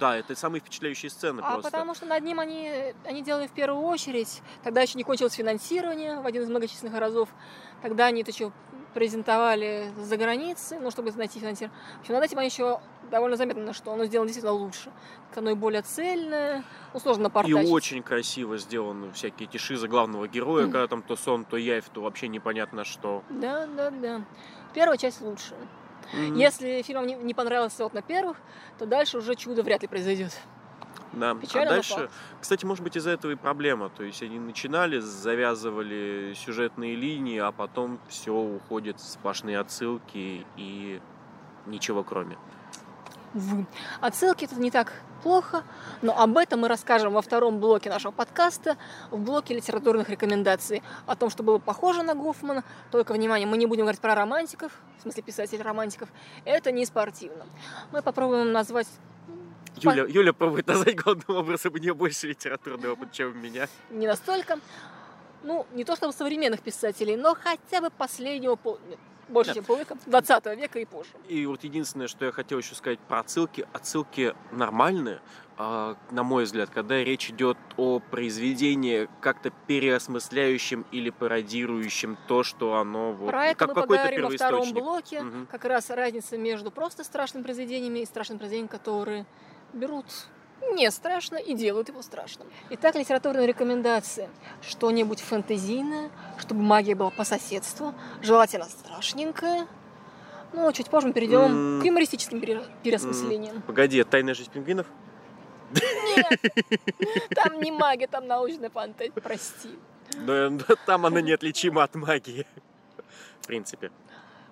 Да, 0.00 0.16
это 0.16 0.34
самые 0.34 0.60
впечатляющие 0.60 1.10
сцены 1.10 1.40
А 1.44 1.52
просто. 1.52 1.70
потому 1.70 1.94
что 1.94 2.06
над 2.06 2.22
ним 2.24 2.40
они, 2.40 2.94
они 3.04 3.22
делали 3.22 3.46
в 3.46 3.52
первую 3.52 3.84
очередь. 3.84 4.40
Тогда 4.64 4.80
еще 4.80 4.96
не 4.96 5.04
кончилось 5.04 5.34
финансирование 5.34 6.18
в 6.20 6.26
один 6.26 6.42
из 6.42 6.48
многочисленных 6.48 6.98
разов. 6.98 7.28
Тогда 7.82 8.06
они 8.06 8.22
это 8.22 8.30
еще 8.30 8.52
презентовали 8.92 9.90
за 9.96 10.16
границей, 10.16 10.78
ну, 10.80 10.90
чтобы 10.90 11.10
найти 11.12 11.38
финансирование. 11.38 11.78
В 11.98 12.00
общем, 12.00 12.14
над 12.14 12.24
этим 12.24 12.38
они 12.38 12.48
еще 12.48 12.80
довольно 13.10 13.36
заметно, 13.36 13.72
что 13.72 13.92
оно 13.92 14.04
сделано 14.04 14.28
действительно 14.28 14.52
лучше. 14.52 14.90
Оно 15.34 15.50
и 15.50 15.54
более 15.54 15.82
цельное, 15.82 16.64
ну, 16.92 17.00
сложно 17.00 17.22
И 17.22 17.24
напортачить. 17.24 17.70
очень 17.70 18.02
красиво 18.02 18.58
сделаны 18.58 19.12
всякие 19.12 19.48
эти 19.48 19.56
шизы 19.56 19.88
главного 19.88 20.28
героя, 20.28 20.64
когда 20.64 20.86
там 20.86 21.02
то 21.02 21.16
сон, 21.16 21.44
то 21.44 21.56
явь, 21.56 21.84
то 21.92 22.02
вообще 22.02 22.28
непонятно 22.28 22.84
что. 22.84 23.22
Да, 23.30 23.66
да, 23.66 23.90
да. 23.90 24.22
Первая 24.74 24.98
часть 24.98 25.20
лучше. 25.20 25.54
Мгм. 26.12 26.34
Если 26.34 26.82
фильм 26.82 27.06
не 27.06 27.34
понравился 27.34 27.84
вот 27.84 27.94
на 27.94 28.02
первых, 28.02 28.36
то 28.78 28.86
дальше 28.86 29.18
уже 29.18 29.34
чудо 29.34 29.62
вряд 29.62 29.82
ли 29.82 29.88
произойдет. 29.88 30.38
Да. 31.12 31.34
Печально, 31.34 31.70
а 31.70 31.74
дальше, 31.74 32.10
кстати, 32.40 32.64
может 32.64 32.82
быть, 32.82 32.96
из-за 32.96 33.10
этого 33.10 33.32
и 33.32 33.36
проблема. 33.36 33.90
То 33.90 34.02
есть 34.02 34.22
они 34.22 34.38
начинали, 34.38 34.98
завязывали 34.98 36.34
сюжетные 36.34 36.96
линии, 36.96 37.38
а 37.38 37.52
потом 37.52 37.98
все 38.08 38.32
уходит 38.32 38.98
в 38.98 39.04
сплошные 39.04 39.58
отсылки 39.58 40.46
и 40.56 41.00
ничего 41.66 42.02
кроме. 42.02 42.38
Увы. 43.34 43.66
Отсылки 44.00 44.44
это 44.44 44.56
не 44.56 44.70
так 44.70 44.92
плохо, 45.22 45.62
но 46.02 46.18
об 46.18 46.36
этом 46.36 46.60
мы 46.60 46.68
расскажем 46.68 47.12
во 47.12 47.22
втором 47.22 47.60
блоке 47.60 47.88
нашего 47.88 48.12
подкаста, 48.12 48.76
в 49.10 49.18
блоке 49.18 49.54
литературных 49.54 50.10
рекомендаций, 50.10 50.82
о 51.06 51.16
том, 51.16 51.30
что 51.30 51.42
было 51.42 51.58
похоже 51.58 52.02
на 52.02 52.14
Гофмана. 52.14 52.62
Только, 52.90 53.12
внимание, 53.12 53.46
мы 53.46 53.56
не 53.56 53.66
будем 53.66 53.82
говорить 53.82 54.00
про 54.00 54.14
романтиков, 54.14 54.72
в 54.98 55.02
смысле 55.02 55.22
писателей-романтиков. 55.22 56.10
Это 56.44 56.72
не 56.72 56.84
спортивно. 56.84 57.46
Мы 57.90 58.02
попробуем 58.02 58.52
назвать 58.52 58.88
Юля, 59.76 60.04
Юля 60.08 60.32
пробует 60.32 60.66
назвать 60.66 60.96
главным 60.96 61.38
образом 61.38 61.72
у 61.74 61.78
нее 61.78 61.94
больше 61.94 62.28
литературный 62.28 62.90
опыт, 62.90 63.12
чем 63.12 63.30
у 63.30 63.34
меня. 63.34 63.68
не 63.90 64.06
настолько, 64.06 64.58
ну, 65.42 65.66
не 65.72 65.84
то 65.84 65.96
чтобы 65.96 66.12
современных 66.12 66.60
писателей, 66.60 67.16
но 67.16 67.34
хотя 67.34 67.80
бы 67.80 67.90
последнего 67.90 68.56
пол... 68.56 68.78
нет, 68.88 68.98
больше, 69.28 69.50
Да. 69.50 69.54
чем 69.54 69.64
полвека, 69.64 69.96
20 70.06 70.46
века 70.56 70.78
и 70.78 70.84
позже. 70.84 71.10
И 71.28 71.46
вот 71.46 71.64
единственное, 71.64 72.06
что 72.06 72.24
я 72.26 72.32
хотел 72.32 72.58
еще 72.58 72.74
сказать 72.74 72.98
про 73.00 73.20
отсылки. 73.20 73.66
Отсылки 73.72 74.34
нормальные, 74.50 75.20
а, 75.56 75.96
на 76.10 76.22
мой 76.22 76.44
взгляд, 76.44 76.70
когда 76.70 77.02
речь 77.02 77.30
идет 77.30 77.56
о 77.76 78.00
произведении 78.00 79.08
как-то 79.20 79.50
переосмысляющем 79.68 80.84
или 80.92 81.10
пародирующем 81.10 82.18
то, 82.28 82.42
что 82.42 82.76
оно 82.76 83.12
вот, 83.12 83.30
Про 83.30 83.46
это 83.46 83.66
как 83.66 83.68
мы 83.68 83.82
поговорим 83.82 84.22
во 84.24 84.30
втором 84.30 84.72
блоке. 84.72 85.22
Мгм. 85.22 85.46
Как 85.46 85.64
раз 85.64 85.90
разница 85.90 86.36
между 86.36 86.70
просто 86.70 87.04
страшными 87.04 87.42
произведениями 87.42 88.00
и 88.00 88.06
страшными 88.06 88.38
произведениями, 88.38 88.70
которые 88.70 89.26
берут 89.72 90.06
не 90.74 90.90
страшно 90.90 91.36
и 91.36 91.54
делают 91.54 91.88
его 91.88 92.02
страшным. 92.02 92.46
Итак, 92.70 92.94
литературные 92.94 93.46
рекомендации. 93.46 94.28
Что-нибудь 94.62 95.20
фэнтезийное, 95.20 96.10
чтобы 96.38 96.62
магия 96.62 96.94
была 96.94 97.10
по 97.10 97.24
соседству, 97.24 97.94
желательно 98.20 98.66
страшненькое. 98.66 99.66
Ну, 100.52 100.70
чуть 100.72 100.88
позже 100.88 101.08
мы 101.08 101.12
перейдем 101.14 101.76
М. 101.78 101.80
к 101.82 101.84
юмористическим 101.84 102.40
пере- 102.40 102.62
переосмыслениям. 102.82 103.62
Погоди, 103.62 104.02
тайная 104.04 104.34
жизнь 104.34 104.50
пингвинов? 104.52 104.86
Нет, 105.72 106.40
там 107.34 107.60
не 107.60 107.70
магия, 107.72 108.06
там 108.06 108.26
научная 108.26 108.68
фантазия, 108.70 109.12
прости. 109.12 109.70
Да, 110.26 110.50
да, 110.50 110.74
там 110.86 111.06
она 111.06 111.22
неотличима 111.22 111.82
от 111.82 111.94
магии. 111.94 112.46
В 113.40 113.46
принципе. 113.46 113.90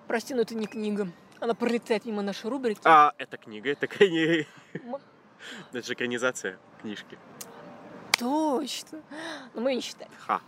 Прости, 0.07 0.33
но 0.33 0.41
это 0.41 0.55
не 0.55 0.65
книга. 0.65 1.07
Она 1.39 1.53
пролетает 1.53 2.05
мимо 2.05 2.21
нашей 2.23 2.49
рубрики. 2.49 2.81
А, 2.83 3.13
это 3.17 3.37
книга, 3.37 3.69
это 3.69 3.87
не... 4.03 4.47
Это 5.73 5.85
же 5.85 5.93
экранизация 5.93 6.57
книжки. 6.81 7.17
Точно. 8.17 9.01
Но 9.53 9.61
мы 9.61 9.75
не 9.75 9.81
считаем. 9.81 10.11
Ха. 10.25 10.41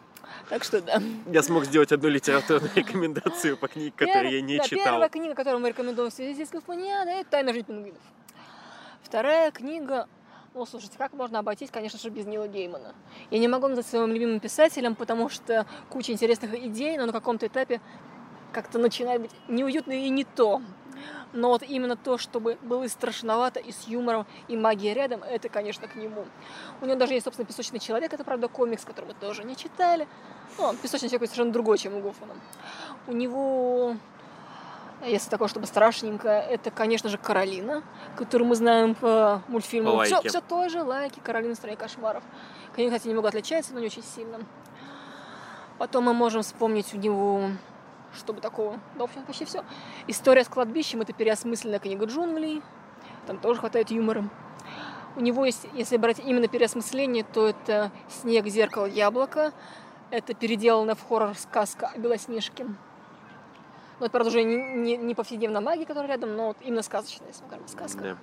Так 0.50 0.64
что 0.64 0.82
да. 0.82 1.02
Я 1.28 1.44
смог 1.44 1.66
сделать 1.66 1.92
одну 1.92 2.10
литературную 2.10 2.72
рекомендацию 2.76 3.58
по 3.58 3.68
книге, 3.68 3.94
которую 3.96 4.32
я 4.32 4.42
не 4.42 4.58
да, 4.58 4.64
читал. 4.64 4.86
Первая 4.86 5.10
книга, 5.10 5.36
которую 5.36 5.62
мы 5.62 5.70
рекомендуем 5.70 6.10
в 6.10 6.14
связи 6.14 6.46
с 6.46 6.50
Гофманиадой, 6.50 7.22
это 7.22 7.30
«Тайна 7.32 7.54
жизнь 7.54 7.66
пингвинов». 7.66 8.02
Вторая 9.04 9.52
книга, 9.52 10.08
ну, 10.54 10.66
слушайте, 10.66 10.98
как 10.98 11.14
можно 11.14 11.40
обойтись, 11.40 11.70
конечно 11.72 12.00
же, 12.00 12.10
без 12.10 12.26
Нила 12.26 12.48
Геймана. 12.48 12.96
Я 13.32 13.40
не 13.40 13.48
могу 13.48 13.68
назвать 13.68 13.88
своим 13.88 14.12
любимым 14.12 14.40
писателем, 14.40 14.96
потому 14.96 15.30
что 15.30 15.66
куча 15.90 16.12
интересных 16.12 16.54
идей, 16.54 16.98
но 16.98 17.06
на 17.06 17.12
каком-то 17.12 17.48
этапе 17.48 17.82
как-то 18.52 18.80
начинает 18.80 19.22
быть 19.22 19.32
неуютно 19.48 19.94
и 19.94 20.10
не 20.10 20.24
то. 20.24 20.62
Но 21.34 21.50
вот 21.50 21.64
именно 21.64 21.96
то, 21.96 22.18
чтобы 22.18 22.58
было 22.62 22.84
и 22.84 22.88
страшновато, 22.88 23.60
и 23.60 23.72
с 23.72 23.88
юмором, 23.88 24.26
и 24.48 24.58
магия 24.58 24.94
рядом, 24.94 25.24
это, 25.24 25.50
конечно, 25.50 25.88
к 25.88 25.96
нему. 25.96 26.26
У 26.82 26.86
него 26.86 26.96
даже 26.96 27.14
есть, 27.14 27.26
собственно, 27.26 27.48
«Песочный 27.48 27.80
человек», 27.80 28.14
это, 28.14 28.24
правда, 28.24 28.48
комикс, 28.48 28.86
который 28.86 29.06
мы 29.06 29.14
тоже 29.14 29.44
не 29.44 29.56
читали. 29.56 30.08
Ну, 30.58 30.74
«Песочный 30.76 31.10
человек» 31.10 31.30
совершенно 31.30 31.52
другой, 31.52 31.78
чем 31.78 31.96
у 31.96 32.02
Гофмана. 32.02 32.34
У 33.08 33.14
него 33.14 33.96
если 35.06 35.30
такое, 35.30 35.50
чтобы 35.50 35.68
страшненько, 35.68 36.30
это, 36.30 36.72
конечно 36.72 37.10
же, 37.10 37.18
Каролина, 37.18 37.84
которую 38.16 38.48
мы 38.48 38.56
знаем 38.56 38.96
по 38.96 39.42
мультфильму. 39.50 40.02
Все, 40.04 40.22
все 40.22 40.40
той 40.40 40.70
же 40.70 40.82
лайки, 40.82 41.20
Каролина 41.20 41.56
в 41.56 41.58
стране 41.58 41.76
кошмаров. 41.76 42.24
Книга, 42.74 42.92
кстати, 42.92 43.10
немного 43.10 43.28
отличается, 43.28 43.74
но 43.74 43.80
не 43.80 43.88
очень 43.88 44.04
сильно. 44.04 44.40
Потом 45.78 46.06
мы 46.06 46.14
можем 46.14 46.44
вспомнить 46.44 46.94
у 46.94 46.98
него, 46.98 47.50
чтобы 48.16 48.42
такого, 48.42 48.80
да, 48.96 49.02
в 49.02 49.04
общем, 49.04 49.24
почти 49.24 49.46
все. 49.46 49.64
История 50.08 50.44
с 50.44 50.48
кладбищем 50.48 51.02
это 51.02 51.14
переосмысленная 51.14 51.80
книга 51.80 52.06
джунглей. 52.06 52.62
Там 53.28 53.40
тоже 53.40 53.60
хватает 53.60 53.92
юмора. 53.92 54.30
У 55.16 55.22
него 55.22 55.46
есть, 55.46 55.68
если 55.74 55.98
брать 55.98 56.20
именно 56.20 56.48
переосмысление, 56.48 57.24
то 57.24 57.48
это 57.48 57.92
снег, 58.10 58.48
зеркало, 58.48 58.86
яблоко. 58.86 59.54
Это 60.10 60.34
переделанная 60.34 60.96
в 60.96 61.08
хоррор 61.08 61.36
сказка 61.36 61.92
о 61.94 61.98
Белоснежке. 61.98 62.66
Ну, 62.66 64.06
это, 64.06 64.10
правда, 64.10 64.30
уже 64.30 64.44
не, 64.44 64.58
не, 64.58 64.98
не 64.98 65.16
повседневная 65.16 65.62
магия, 65.62 65.86
которая 65.86 66.10
рядом, 66.10 66.36
но 66.36 66.48
вот 66.48 66.58
именно 66.62 66.82
сказочная, 66.82 67.28
если 67.28 67.44
мы 67.44 67.50
говорим 67.50 67.68
сказка. 67.68 68.02
Да. 68.02 68.18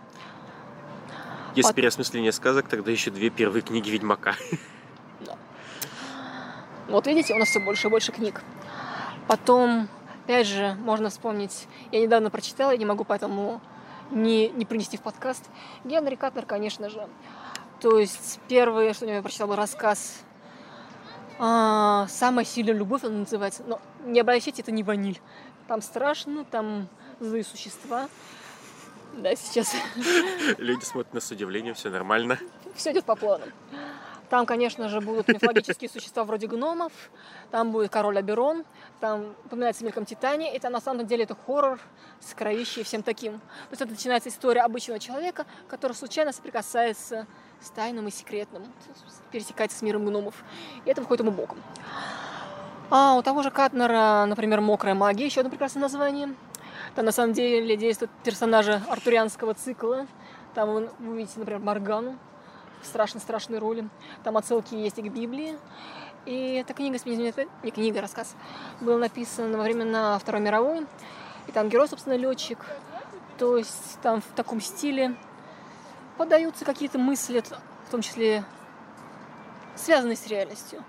Если 1.55 1.69
Пот- 1.71 1.77
переосмысление 1.77 2.33
сказок, 2.33 2.69
тогда 2.69 2.91
еще 2.91 3.11
две 3.11 3.31
первые 3.31 3.63
книги 3.63 3.91
Ведьмака. 3.91 4.35
Вот 6.91 7.07
видите, 7.07 7.35
у 7.35 7.39
нас 7.39 7.49
все 7.49 7.61
больше 7.61 7.87
и 7.87 7.91
больше 7.91 8.11
книг. 8.11 8.43
Потом, 9.31 9.89
опять 10.25 10.49
же, 10.49 10.77
можно 10.81 11.09
вспомнить, 11.09 11.69
я 11.93 12.01
недавно 12.01 12.31
прочитала, 12.31 12.73
я 12.73 12.77
не 12.77 12.85
могу 12.85 13.05
поэтому 13.05 13.61
не, 14.11 14.49
не 14.49 14.65
принести 14.65 14.97
в 14.97 15.03
подкаст. 15.03 15.49
Генри 15.85 16.17
Катнер, 16.17 16.47
конечно 16.47 16.91
же. 16.91 17.09
То 17.79 17.97
есть 18.01 18.41
первое, 18.49 18.93
что 18.93 19.07
я 19.07 19.23
прочитала, 19.23 19.51
был 19.51 19.55
рассказ 19.55 20.25
а, 21.39 22.09
«Самая 22.09 22.45
сильная 22.45 22.75
любовь» 22.75 23.05
он 23.05 23.21
называется. 23.21 23.63
Но 23.69 23.81
не 24.05 24.19
обращайте, 24.19 24.63
это 24.63 24.73
не 24.73 24.83
ваниль. 24.83 25.21
Там 25.69 25.81
страшно, 25.81 26.45
там 26.45 26.89
злые 27.21 27.45
существа. 27.45 28.09
Да, 29.13 29.37
сейчас 29.37 29.73
Люди 30.59 30.85
смотрят 30.85 31.15
нас 31.15 31.27
с 31.27 31.31
удивлением, 31.31 31.75
все 31.75 31.91
нормально. 31.91 32.37
все 32.75 32.91
идет 32.91 33.05
по 33.05 33.15
плану. 33.15 33.45
Там, 34.31 34.47
конечно 34.47 34.89
же, 34.89 35.01
будут 35.01 35.27
мифологические 35.27 35.91
существа 35.93 36.23
вроде 36.23 36.47
гномов, 36.47 36.93
там 37.51 37.73
будет 37.73 37.91
король 37.91 38.17
Аберон, 38.17 38.65
там 39.01 39.35
упоминается 39.45 39.85
мельком 39.85 40.05
Титания, 40.05 40.59
там 40.61 40.73
на 40.73 40.81
самом 40.81 41.05
деле 41.05 41.25
это 41.25 41.35
хоррор 41.35 41.81
с 42.21 42.33
кровищей 42.33 42.83
и 42.83 42.85
всем 42.85 43.03
таким. 43.03 43.41
То 43.41 43.73
есть 43.73 43.83
это 43.83 43.91
начинается 43.91 44.29
история 44.29 44.63
обычного 44.63 45.01
человека, 45.01 45.47
который 45.69 45.95
случайно 45.95 46.33
соприкасается 46.33 47.27
с 47.61 47.71
тайным 47.71 48.07
и 48.07 48.13
секретным, 48.13 48.63
пересекается 49.33 49.77
с 49.77 49.83
миром 49.83 50.07
гномов. 50.07 50.37
И 50.85 50.91
это 50.91 51.01
выходит 51.01 51.27
ему 51.27 51.33
боком. 51.33 51.59
А 52.89 53.15
у 53.15 53.23
того 53.23 53.43
же 53.43 53.51
Катнера, 53.51 54.27
например, 54.27 54.61
«Мокрая 54.61 54.95
магия», 54.95 55.27
еще 55.27 55.41
одно 55.41 55.51
прекрасное 55.51 55.83
название. 55.83 56.35
Там 56.95 57.05
на 57.05 57.13
самом 57.13 57.33
деле 57.33 57.77
действуют 57.77 58.13
персонажи 58.23 58.81
артурианского 58.89 59.55
цикла. 59.55 60.07
Там 60.55 60.71
вы 60.71 60.91
увидите, 61.01 61.39
например, 61.39 61.61
Моргану 61.61 62.17
в 62.83 62.87
страшной-страшной 62.87 63.59
роли. 63.59 63.89
Там 64.25 64.37
отсылки 64.37 64.75
есть 64.75 64.99
и 64.99 65.03
к 65.03 65.13
Библии. 65.13 65.59
И 66.27 66.55
эта 66.55 66.75
книга, 66.75 66.99
не 67.05 67.71
книга, 67.71 67.99
а 67.99 68.03
рассказ, 68.03 68.35
был 68.81 68.99
написан 68.99 69.57
во 69.57 69.63
времена 69.63 70.19
Второй 70.19 70.43
мировой. 70.43 70.87
И 71.47 71.53
там 71.53 71.69
герой, 71.69 71.89
собственно, 71.89 72.15
летчик. 72.15 72.59
То 73.39 73.57
есть 73.57 73.99
там 74.03 74.21
в 74.21 74.35
таком 74.37 74.61
стиле 74.61 75.17
подаются 76.19 76.65
какие-то 76.65 76.99
мысли, 76.99 77.43
в 77.87 77.91
том 77.91 78.03
числе 78.03 78.45
связанные 79.77 80.17
с 80.17 80.27
реальностью. 80.27 80.85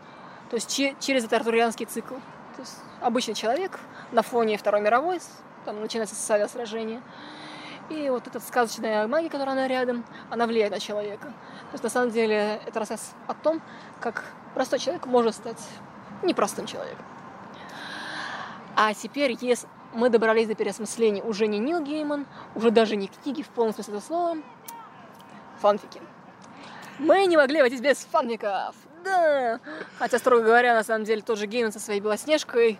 То 0.49 0.55
есть 0.55 0.69
че- 0.69 0.95
через 0.99 1.23
этот 1.23 1.33
артурианский 1.33 1.85
цикл. 1.85 2.15
То 2.55 2.61
есть 2.61 2.77
обычный 2.99 3.33
человек 3.33 3.79
на 4.11 4.21
фоне 4.21 4.57
Второй 4.57 4.81
мировой, 4.81 5.21
там 5.63 5.79
начинается 5.79 6.15
с 6.15 6.29
авиасражения. 6.29 7.01
И 7.91 8.09
вот 8.09 8.25
эта 8.25 8.39
сказочная 8.39 9.05
магия, 9.07 9.29
которая 9.29 9.53
она 9.53 9.67
рядом, 9.67 10.05
она 10.29 10.47
влияет 10.47 10.71
на 10.71 10.79
человека. 10.79 11.25
То 11.25 11.73
есть 11.73 11.83
на 11.83 11.89
самом 11.89 12.11
деле 12.11 12.61
это 12.65 12.79
рассказ 12.79 13.13
о 13.27 13.33
том, 13.33 13.61
как 13.99 14.23
простой 14.53 14.79
человек 14.79 15.05
может 15.05 15.35
стать 15.35 15.61
непростым 16.23 16.67
человеком. 16.67 17.05
А 18.77 18.93
теперь, 18.93 19.37
если 19.41 19.67
мы 19.93 20.09
добрались 20.09 20.47
до 20.47 20.55
переосмысления 20.55 21.21
уже 21.21 21.47
не 21.47 21.59
Нил 21.59 21.81
Гейман, 21.81 22.25
уже 22.55 22.71
даже 22.71 22.95
не 22.95 23.07
книги 23.07 23.41
в 23.41 23.49
полном 23.49 23.73
смысле 23.73 23.95
этого 23.95 24.05
слова, 24.05 24.37
фанфики. 25.59 26.01
Мы 26.97 27.25
не 27.25 27.35
могли 27.35 27.59
обойтись 27.59 27.81
без 27.81 27.97
фанфиков. 27.97 28.73
Да! 29.03 29.59
Хотя, 29.99 30.17
строго 30.17 30.43
говоря, 30.43 30.75
на 30.75 30.83
самом 30.83 31.03
деле, 31.03 31.21
тот 31.21 31.37
же 31.37 31.45
Гейман 31.45 31.73
со 31.73 31.79
своей 31.79 31.99
Белоснежкой 31.99 32.79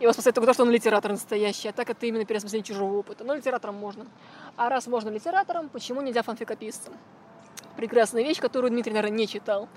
его 0.00 0.12
спасает 0.12 0.34
только 0.34 0.46
то, 0.46 0.54
что 0.54 0.62
он 0.62 0.70
литератор 0.70 1.10
настоящий, 1.10 1.68
а 1.68 1.72
так 1.72 1.90
это 1.90 2.06
именно 2.06 2.24
переосмысление 2.24 2.64
чужого 2.64 2.98
опыта. 2.98 3.24
Но 3.24 3.34
литератором 3.34 3.74
можно. 3.76 4.06
А 4.56 4.68
раз 4.68 4.86
можно 4.86 5.08
литератором, 5.08 5.68
почему 5.68 6.00
нельзя 6.00 6.22
фанфикописцем? 6.22 6.94
Прекрасная 7.76 8.22
вещь, 8.22 8.40
которую 8.40 8.70
Дмитрий, 8.70 8.92
наверное, 8.92 9.16
не 9.16 9.28
читал. 9.28 9.68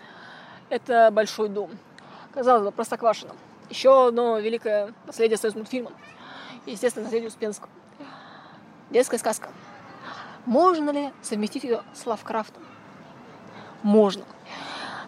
Это 0.70 1.10
«Большой 1.12 1.50
дом». 1.50 1.72
Казалось 2.34 2.64
бы, 2.64 2.72
Простоквашино. 2.72 3.36
Еще 3.70 4.08
одно 4.08 4.40
великое 4.40 4.94
наследие 5.06 5.38
союз 5.38 5.56
мультфильма. 5.56 5.92
И, 6.66 6.72
естественно, 6.72 7.06
наследие 7.06 7.30
Успенского. 7.30 7.70
Детская 8.90 9.18
сказка. 9.18 9.50
Можно 10.46 10.92
ли 10.92 11.12
совместить 11.22 11.64
ее 11.64 11.84
с 11.94 12.06
Лавкрафтом? 12.06 12.64
можно. 13.84 14.24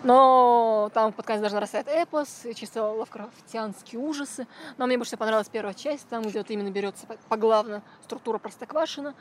Но 0.03 0.89
там 0.93 1.13
под 1.13 1.25
конец 1.25 1.41
даже 1.41 1.55
нарастает 1.55 1.88
эпос, 1.88 2.45
чисто 2.55 2.83
лавкрафтианские 2.83 4.01
ужасы. 4.01 4.48
Но 4.77 4.86
мне 4.86 4.98
больше 4.98 5.10
всего 5.10 5.19
понравилась 5.19 5.48
первая 5.50 5.74
часть, 5.74 6.07
там 6.10 6.24
где 6.24 6.39
вот 6.39 6.50
именно 6.51 6.69
берется 6.69 7.05
поглавно 7.29 7.81
структура 8.03 8.38
Простоквашина 8.38 9.15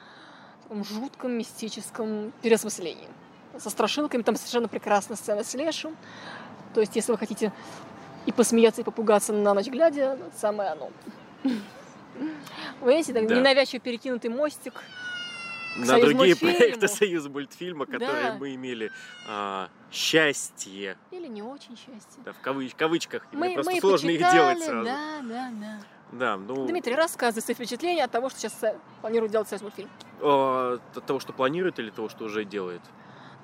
в 0.61 0.63
таком 0.65 0.85
жутком 0.85 1.33
мистическом 1.33 2.33
переосмыслении. 2.43 3.09
Со 3.59 3.71
страшилками, 3.71 4.23
там 4.23 4.35
совершенно 4.37 4.67
прекрасная 4.67 5.17
сцена 5.17 5.45
с 5.45 5.55
Лешем. 5.55 5.97
То 6.75 6.81
есть, 6.81 6.97
если 6.97 7.13
вы 7.13 7.19
хотите 7.19 7.53
и 8.27 8.33
посмеяться, 8.33 8.81
и 8.81 8.85
попугаться 8.85 9.33
на 9.33 9.55
ночь 9.55 9.67
глядя, 9.67 10.19
самое 10.35 10.71
оно. 10.71 10.91
Вы 12.81 12.95
видите, 12.95 13.13
так 13.15 13.27
Да. 13.27 13.35
ненавязчиво 13.35 13.81
перекинутый 13.81 14.31
мостик 14.31 14.75
На 15.77 15.99
другие 15.99 16.15
мультфильму. 16.35 16.57
проекты 16.59 16.89
Союз 16.89 17.27
мультфильма, 17.29 17.87
которые 17.87 18.33
Да. 18.33 18.37
мы 18.39 18.55
имели 18.55 18.91
а, 19.27 19.69
счастье, 19.91 20.97
или 21.11 21.27
не 21.27 21.43
очень 21.43 21.77
счастье. 21.77 22.23
да, 22.25 22.33
в 22.33 22.41
кавыч- 22.47 22.75
кавычках, 22.77 23.27
Мы, 23.33 23.47
мне 23.47 23.55
просто 23.55 23.73
мы 23.73 23.81
сложно 23.81 24.11
их 24.11 24.21
почитали, 24.21 24.37
делать 24.37 24.63
сразу. 24.65 24.85
Да, 24.85 25.21
да, 25.23 25.51
да. 25.61 25.81
Да, 26.13 26.37
ну, 26.37 26.67
Дмитрий, 26.67 26.95
рассказывай 26.95 27.41
свои 27.43 27.55
впечатления 27.55 28.05
от 28.05 28.11
того, 28.11 28.29
что 28.29 28.39
сейчас 28.41 28.63
э, 28.63 28.77
планирует 29.01 29.33
делать 29.33 29.49
союз 29.49 29.63
мультфильм. 29.63 29.89
а, 30.21 30.79
от 30.95 31.07
того, 31.07 31.21
что 31.21 31.33
планирует 31.33 31.79
или 31.79 31.89
того, 31.91 32.09
что 32.11 32.25
уже 32.25 32.45
делает? 32.45 32.83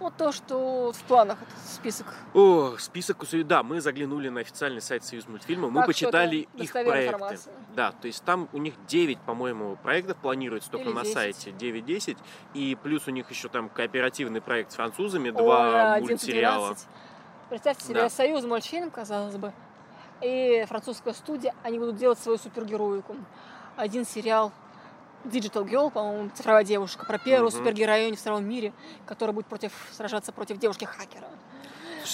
Вот 0.01 0.17
то, 0.17 0.31
что 0.31 0.93
в 0.93 1.03
планах, 1.05 1.39
этот 1.43 1.59
список. 1.67 2.07
О, 2.33 2.77
список, 2.79 3.19
да, 3.45 3.65
мы 3.65 3.81
заглянули 3.81 4.29
на 4.29 4.41
официальный 4.41 4.81
сайт 4.81 5.05
Союз 5.05 5.27
мультфильма, 5.27 5.69
мы 5.71 5.81
Так, 5.81 5.87
почитали 5.87 6.49
их 6.55 6.71
проекты. 6.73 7.07
информация. 7.17 7.55
Да, 7.75 7.91
то 7.93 8.07
есть 8.07 8.23
там 8.23 8.49
у 8.53 8.59
них 8.59 8.75
9, 8.87 9.19
по-моему, 9.21 9.77
проектов 9.83 10.17
планируется 10.19 10.71
только 10.71 10.89
Или 10.91 10.95
на 10.95 11.03
10. 11.03 11.15
сайте, 11.15 11.51
9-10, 11.51 12.17
и 12.55 12.77
плюс 12.81 13.09
у 13.09 13.11
них 13.11 13.29
еще 13.31 13.49
там 13.49 13.69
кооперативный 13.69 14.41
проект 14.41 14.71
с 14.71 14.77
французами, 14.77 15.31
два 15.31 15.99
11-12. 15.99 16.01
мультсериала. 16.01 16.77
Представьте 17.49 17.85
себе, 17.87 18.03
Да. 18.03 18.11
союз 18.11 18.45
мультфильм, 18.45 18.91
казалось 18.91 19.37
бы, 19.37 19.53
и 20.21 20.65
французская 20.69 21.13
студия, 21.15 21.55
они 21.65 21.79
будут 21.81 21.97
делать 21.97 22.19
свою 22.21 22.39
супергероику. 22.39 23.17
Один 23.77 24.05
сериал 24.05 24.53
Digital 25.25 25.65
Girl, 25.69 25.91
по-моему, 25.91 26.31
цифровая 26.35 26.65
девушка, 26.65 27.05
про 27.05 27.19
первую 27.19 27.51
Мгм. 27.51 27.59
супергероиню 27.59 28.15
в 28.17 28.19
цифровом 28.19 28.49
мире, 28.49 28.73
которая 29.07 29.35
будет 29.35 29.47
против, 29.47 29.73
сражаться 29.93 30.33
против 30.33 30.59
девушки-хакера. 30.59 31.27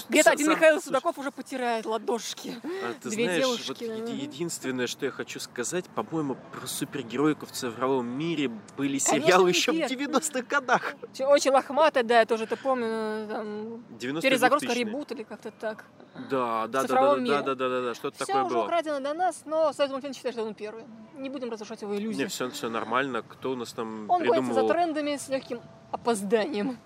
Где-то 0.09 0.31
один 0.31 0.50
Михаил 0.50 0.81
Судаков 0.81 1.19
уже 1.19 1.31
потирает 1.31 1.87
ладошки. 1.87 2.55
А 2.62 2.95
ты 3.03 3.11
Две 3.11 3.25
знаешь, 3.25 3.43
девушки, 3.45 3.85
вот 3.85 4.09
единственное, 4.09 4.87
что 4.87 5.07
я 5.07 5.12
хочу 5.12 5.41
сказать, 5.41 5.87
по-моему, 5.87 6.37
про 6.53 6.67
супергероику 6.67 7.47
в 7.47 7.53
цифровом 7.53 8.07
мире 8.07 8.50
были 8.76 8.99
Конечно, 8.99 9.26
сериалы 9.26 9.49
еще 9.50 9.73
в 9.73 9.75
первый. 9.76 10.07
90-х 10.07 10.43
годах. 10.43 10.95
Очень- 11.19 11.50
лохматая, 11.53 12.03
да, 12.05 12.21
я 12.21 12.26
тоже 12.26 12.45
это 12.45 12.57
помню. 12.57 13.26
Там, 13.29 13.85
90 13.99 14.29
перезагрузка, 14.29 14.73
ребут 14.73 15.12
или 15.12 15.23
как-то 15.23 15.50
так. 15.50 15.85
Да, 16.31 16.67
да, 16.69 16.83
да, 16.85 16.88
да, 16.88 17.17
да, 17.17 17.43
да, 17.43 17.55
да, 17.55 17.69
да, 17.69 17.81
да, 17.83 17.95
что-то 17.95 18.17
Все 18.17 18.26
такое 18.26 18.45
уже 18.45 18.55
было. 18.55 18.64
украдено 18.64 19.00
до 19.00 19.14
нас, 19.14 19.43
но 19.47 19.73
Союз 19.73 19.91
мультфильм 19.91 20.14
считает, 20.14 20.35
что 20.37 20.45
он 20.45 20.55
первый. 20.55 20.85
Не 21.17 21.29
будем 21.31 21.50
разрушать 21.50 21.83
его 21.83 21.97
иллюзии. 21.97 22.19
Не, 22.23 22.26
все, 22.26 22.49
все 22.50 22.69
нормально. 22.69 23.23
Кто 23.23 23.53
у 23.53 23.57
нас 23.57 23.73
там 23.73 24.09
Он 24.11 24.19
гонится 24.25 24.53
за 24.53 24.61
придумывал? 24.61 24.69
трендами 24.69 25.17
с 25.17 25.29
легким 25.29 25.61
опозданием. 25.95 26.79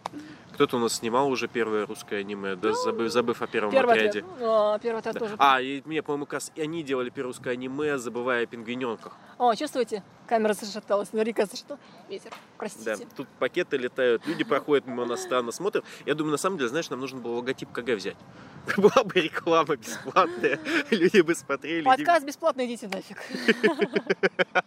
Кто-то 0.52 0.76
у 0.76 0.80
нас 0.80 0.94
снимал 0.94 1.28
уже 1.30 1.46
первое 1.46 1.86
русское 1.86 2.16
аниме, 2.20 2.56
да, 2.56 2.72
забыв, 2.72 3.12
забыв 3.12 3.40
о 3.42 3.46
первом 3.46 3.70
Первый 3.70 3.92
отряде. 3.92 4.20
отряд. 4.20 4.38
А, 4.40 4.78
первый 4.80 4.98
отряд 4.98 5.14
Да. 5.14 5.20
тоже. 5.20 5.34
А, 5.38 5.60
и 5.60 5.82
мне, 5.84 6.02
по-моему, 6.02 6.26
как 6.26 6.32
раз 6.34 6.52
и 6.56 6.60
они 6.60 6.82
делали 6.82 7.10
первое 7.10 7.28
русское 7.28 7.50
аниме, 7.50 7.96
забывая 7.96 8.42
о 8.42 8.46
пингвиненках. 8.46 9.12
О, 9.38 9.54
чувствуете? 9.54 10.02
Камера 10.26 10.54
зашаталась. 10.54 11.12
Наверняка 11.12 11.46
зашаталась. 11.46 11.80
Ветер. 12.08 12.30
Да, 12.30 12.36
Простите. 12.56 13.06
тут 13.16 13.28
пакеты 13.38 13.76
летают, 13.76 14.26
люди 14.26 14.42
проходят 14.42 14.86
мимо 14.86 15.04
нас 15.04 15.22
странно 15.22 15.52
смотрят. 15.52 15.84
Я 16.06 16.14
думаю, 16.14 16.32
на 16.32 16.38
самом 16.38 16.58
деле, 16.58 16.68
знаешь, 16.70 16.90
нам 16.90 16.98
нужно 16.98 17.20
было 17.20 17.36
логотип 17.36 17.70
КГ 17.70 17.94
взять. 17.94 18.16
Была 18.76 19.04
бы 19.04 19.14
реклама 19.20 19.76
бесплатная, 19.76 20.58
люди 20.90 21.20
бы 21.20 21.34
смотрели. 21.36 21.84
Подкаст 21.84 22.26
бесплатно, 22.26 22.66
идите 22.66 22.88
нафиг. 22.88 23.18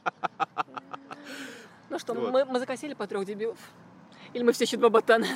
Ну 1.90 2.00
что, 2.00 2.14
мы 2.14 2.58
закосили 2.60 2.94
по 2.94 3.06
трех 3.06 3.26
дебилов? 3.26 3.58
Или 4.34 4.44
мы 4.44 4.54
все 4.54 4.64
еще 4.64 4.78
два 4.78 4.90
ботана? 4.90 5.28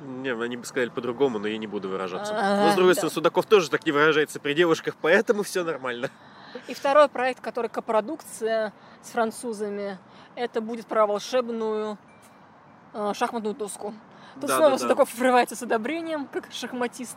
Не, 0.00 0.30
они 0.30 0.56
бы 0.56 0.64
сказали 0.64 0.90
по-другому, 0.90 1.38
но 1.38 1.48
я 1.48 1.58
не 1.58 1.66
буду 1.66 1.88
выражаться. 1.88 2.32
А, 2.36 2.66
но, 2.66 2.72
с 2.72 2.76
другой 2.76 2.94
да. 2.94 3.00
стороны, 3.00 3.14
Судаков 3.14 3.46
тоже 3.46 3.68
так 3.68 3.84
не 3.84 3.92
выражается 3.92 4.38
при 4.38 4.54
девушках, 4.54 4.94
поэтому 5.00 5.42
все 5.42 5.64
нормально. 5.64 6.08
И 6.68 6.74
второй 6.74 7.08
проект, 7.08 7.40
который 7.40 7.68
копродукция 7.68 8.72
с 9.02 9.10
французами, 9.10 9.98
это 10.36 10.60
будет 10.60 10.86
про 10.86 11.06
волшебную 11.06 11.98
э, 12.94 13.12
шахматную 13.14 13.54
доску. 13.54 13.92
Тут 14.34 14.48
Да, 14.48 14.56
снова 14.56 14.70
да, 14.70 14.76
да. 14.76 14.78
Судаков 14.78 15.14
врывается 15.14 15.56
с 15.56 15.62
одобрением, 15.62 16.26
как 16.26 16.48
шахматист. 16.52 17.16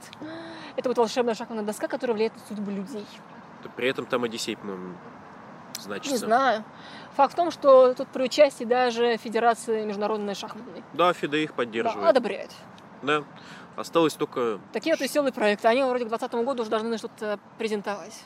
Это 0.76 0.90
будет 0.90 0.98
волшебная 0.98 1.36
шахматная 1.36 1.66
доска, 1.66 1.88
которая 1.88 2.16
влияет 2.16 2.34
на 2.36 2.42
судьбы 2.48 2.72
людей. 2.72 3.06
При 3.76 3.90
этом 3.90 4.08
там 4.08 4.24
Одиссей, 4.24 4.58
по-моему, 4.58 4.96
значится. 5.82 6.12
Не 6.12 6.18
знаю. 6.18 6.64
Факт 7.16 7.34
в 7.34 7.36
том, 7.36 7.52
что 7.52 7.94
тут 7.94 8.08
при 8.10 8.24
участии 8.24 8.64
даже 8.64 9.18
Федерации 9.18 9.84
международной 9.84 10.36
шахматной. 10.36 10.84
Да, 10.94 11.14
Фиде 11.14 11.44
их 11.44 11.50
Да, 11.52 11.56
поддерживает. 11.56 12.10
одобряет. 12.10 12.52
Да. 13.02 13.24
Осталось 13.76 14.14
только... 14.14 14.60
Такие 14.74 14.94
вот 14.96 15.02
веселые 15.02 15.32
проекты. 15.34 15.68
Они 15.68 15.82
вроде 15.84 16.06
к 16.06 16.10
2020 16.10 16.46
году 16.46 16.62
уже 16.64 16.72
должны 16.72 16.98
что-то 16.98 17.40
презентовать. 17.58 18.24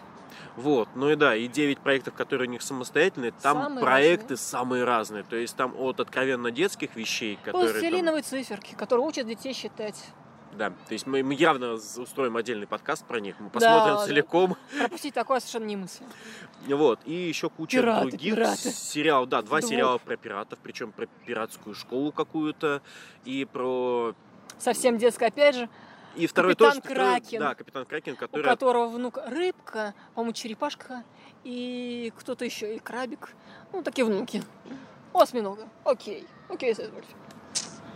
Вот, 0.57 0.87
ну 0.95 1.09
и 1.09 1.15
да, 1.15 1.35
и 1.35 1.47
9 1.47 1.79
проектов, 1.79 2.13
которые 2.13 2.47
у 2.47 2.51
них 2.51 2.61
самостоятельные, 2.61 3.31
там 3.31 3.61
Самые 3.61 3.81
проекты 3.81 4.37
самые 4.37 4.83
разные. 4.85 5.23
То 5.23 5.35
есть 5.35 5.55
там 5.55 5.73
от 5.77 5.99
откровенно 5.99 6.49
детских 6.51 6.95
вещей, 6.95 7.37
которые... 7.43 7.71
там- 7.73 7.79
Пластилиновые 7.81 8.21
циферки, 8.23 8.73
которые 8.75 9.05
учат 9.05 9.27
детей 9.27 9.53
считать. 9.53 10.01
Да, 10.57 10.69
то 10.69 10.93
есть 10.93 11.05
мы, 11.05 11.21
мы 11.21 11.33
явно 11.33 11.73
устроим 11.73 12.37
отдельный 12.37 12.65
подкаст 12.67 13.05
про 13.05 13.19
них, 13.19 13.35
мы 13.39 13.49
посмотрим 13.49 13.95
да. 13.95 14.05
целиком. 14.05 14.55
Пропустить 14.79 15.13
такое 15.13 15.39
совершенно 15.39 15.65
немыслимо. 15.65 16.09
Вот, 16.67 16.99
и 17.05 17.13
еще 17.13 17.49
куча 17.49 17.81
Пираты, 17.81 18.09
других 18.09 18.35
пираты. 18.35 18.71
сериалов. 18.71 19.29
Да, 19.29 19.41
два 19.41 19.59
Двух. 19.59 19.69
сериала 19.69 19.97
про 19.97 20.15
пиратов, 20.15 20.59
причем 20.63 20.91
про 20.91 21.07
пиратскую 21.25 21.75
школу 21.75 22.11
какую-то, 22.11 22.81
и 23.25 23.45
про... 23.45 24.13
Совсем 24.57 24.97
детское, 24.97 25.27
опять 25.27 25.55
же, 25.55 25.69
И 26.15 26.27
второй 26.27 26.53
Капитан 26.53 26.81
тоже... 26.81 26.93
второй- 26.93 27.11
Кракен. 27.19 27.39
да, 27.41 27.55
Капитан 27.55 27.85
Кракен, 27.85 28.13
у 28.13 28.17
который... 28.17 28.43
которого 28.43 28.87
внук 28.87 29.17
рыбка, 29.27 29.93
по-моему, 30.13 30.31
черепашка 30.33 31.03
и 31.43 32.13
кто-то 32.17 32.45
еще, 32.45 32.75
и 32.77 32.79
крабик. 32.79 33.33
Ну, 33.73 33.83
такие 33.83 34.05
внуки. 34.05 34.41
Осьминога. 35.13 35.67
Окей. 35.83 36.25
Окей, 36.49 36.73
мультфильм. 36.73 37.24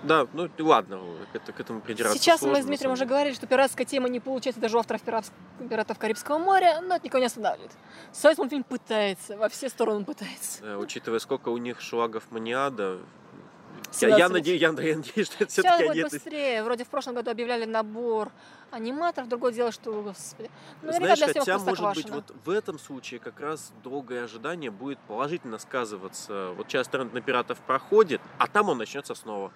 Да, 0.03 0.27
ну 0.33 0.49
ладно, 0.59 1.01
это- 1.33 1.51
к 1.51 1.59
этому 1.59 1.81
придираться 1.81 2.17
Сейчас 2.17 2.39
сложно, 2.39 2.57
мы 2.57 2.63
с 2.63 2.65
Дмитрием 2.65 2.93
уже 2.93 3.05
говорили, 3.05 3.33
что 3.33 3.47
пиратская 3.47 3.85
тема 3.85 4.07
не 4.07 4.19
получается 4.19 4.61
даже 4.61 4.77
у 4.77 4.79
авторов 4.79 5.01
«Пиратс- 5.03 5.31
«Пиратов 5.69 5.97
Карибского 5.97 6.37
моря», 6.37 6.81
но 6.81 6.95
это 6.95 7.05
никого 7.05 7.19
не 7.19 7.25
останавливает. 7.25 7.71
Союз 8.13 8.37
мультфильм 8.37 8.63
пытается, 8.63 9.37
во 9.37 9.49
все 9.49 9.67
стороны 9.69 9.97
он 9.97 10.05
пытается. 10.05 10.61
Да, 10.63 10.77
учитывая, 10.77 11.19
сколько 11.19 11.49
у 11.49 11.57
них 11.57 11.81
шлагов 11.81 12.23
маниада, 12.31 12.99
я, 13.91 13.93
17 13.93 14.19
я, 14.19 14.29
надеюсь, 14.29 14.61
я, 14.61 14.67
я 14.67 14.73
надеюсь, 14.73 15.27
что 15.27 15.43
это 15.43 15.47
все-таки 15.51 15.87
будет 15.87 16.11
быстрее. 16.11 16.63
Вроде 16.63 16.83
в 16.85 16.87
прошлом 16.89 17.15
году 17.15 17.31
объявляли 17.31 17.65
набор 17.65 18.31
аниматоров, 18.71 19.27
другое 19.29 19.51
дело, 19.51 19.71
что, 19.71 20.01
господи. 20.01 20.49
Ну, 20.81 20.91
Знаешь, 20.93 21.19
хотя, 21.19 21.57
может 21.57 21.95
быть, 21.95 22.09
вот 22.09 22.33
в 22.45 22.49
этом 22.51 22.77
случае 22.77 23.19
как 23.19 23.39
раз 23.39 23.71
долгое 23.83 24.23
ожидание 24.23 24.69
будет 24.69 24.99
положительно 24.99 25.57
сказываться. 25.57 26.51
Вот 26.55 26.67
сейчас 26.69 26.87
тренд 26.87 27.13
на 27.13 27.21
пиратов 27.21 27.57
проходит, 27.59 28.21
а 28.37 28.47
там 28.47 28.69
он 28.69 28.77
начнется 28.77 29.15
снова. 29.15 29.51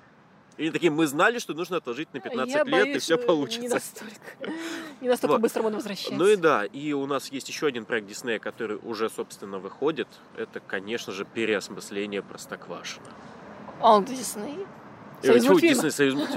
И 0.57 0.69
такие, 0.69 0.91
мы 0.91 1.07
знали, 1.07 1.39
что 1.39 1.53
нужно 1.53 1.77
отложить 1.77 2.13
на 2.13 2.19
15 2.19 2.53
Я 2.53 2.63
лет, 2.63 2.71
боюсь, 2.71 2.95
и 2.95 2.99
все 2.99 3.17
что 3.17 3.25
получится. 3.25 3.61
Не 3.61 3.69
настолько, 3.69 4.13
не 5.01 5.09
настолько 5.09 5.31
Вот. 5.33 5.41
быстро 5.41 5.63
буду 5.63 5.75
возвращаться. 5.75 6.13
Ну 6.13 6.27
и 6.27 6.35
да, 6.35 6.65
и 6.65 6.93
у 6.93 7.05
нас 7.07 7.31
есть 7.31 7.49
еще 7.49 7.67
один 7.67 7.85
проект 7.85 8.07
Диснея, 8.07 8.39
который 8.39 8.77
уже, 8.83 9.09
собственно, 9.09 9.57
выходит. 9.57 10.07
Это, 10.37 10.59
конечно 10.59 11.11
же, 11.11 11.25
переосмысление 11.25 12.21
Простоквашина. 12.21 13.05
А 13.79 13.95
он 13.95 14.05
Дисней? 14.05 14.65
Э, 15.23 15.27
Союз 15.27 15.43
тьфу. 15.45 15.59
Дисней, 15.59 15.91
Союз 15.91 16.15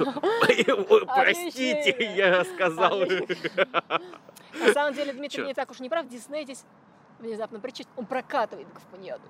Простите, 1.06 2.14
я 2.16 2.44
сказал. 2.44 3.00
На 3.00 4.72
самом 4.72 4.94
деле, 4.94 5.12
Дмитрий 5.12 5.44
не 5.44 5.54
так 5.54 5.70
уж 5.70 5.80
не 5.80 5.88
прав. 5.90 6.08
Дисней 6.08 6.44
здесь 6.44 6.64
внезапно 7.18 7.60
причит. 7.60 7.86
Он 7.96 8.06
прокатывает 8.06 8.66
Говпаниаду. 8.72 9.24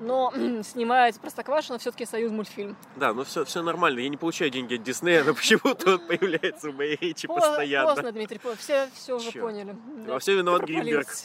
Но 0.00 0.32
снимает 0.62 1.18
Простоквашино 1.20 1.78
все-таки 1.78 2.04
Союз 2.06 2.30
мультфильм. 2.32 2.76
Да, 2.96 3.12
ну 3.14 3.24
все, 3.24 3.44
все 3.44 3.62
нормально. 3.62 4.00
Я 4.00 4.08
не 4.08 4.16
получаю 4.16 4.50
деньги 4.50 4.74
от 4.74 4.82
Диснея, 4.82 5.24
но 5.24 5.34
почему-то 5.34 5.94
он 5.94 6.06
появляется 6.06 6.70
в 6.70 6.76
моей 6.76 6.96
речи 6.96 7.26
По- 7.26 7.34
постоянно. 7.34 7.94
Поздно, 7.94 8.12
Дмитрий, 8.12 8.38
поздно. 8.38 8.58
все, 8.60 8.88
все 8.94 9.16
уже 9.16 9.32
поняли. 9.32 9.76
Во 10.06 10.18
всем 10.18 10.36
виноват 10.36 10.62
Гринберг. 10.62 11.08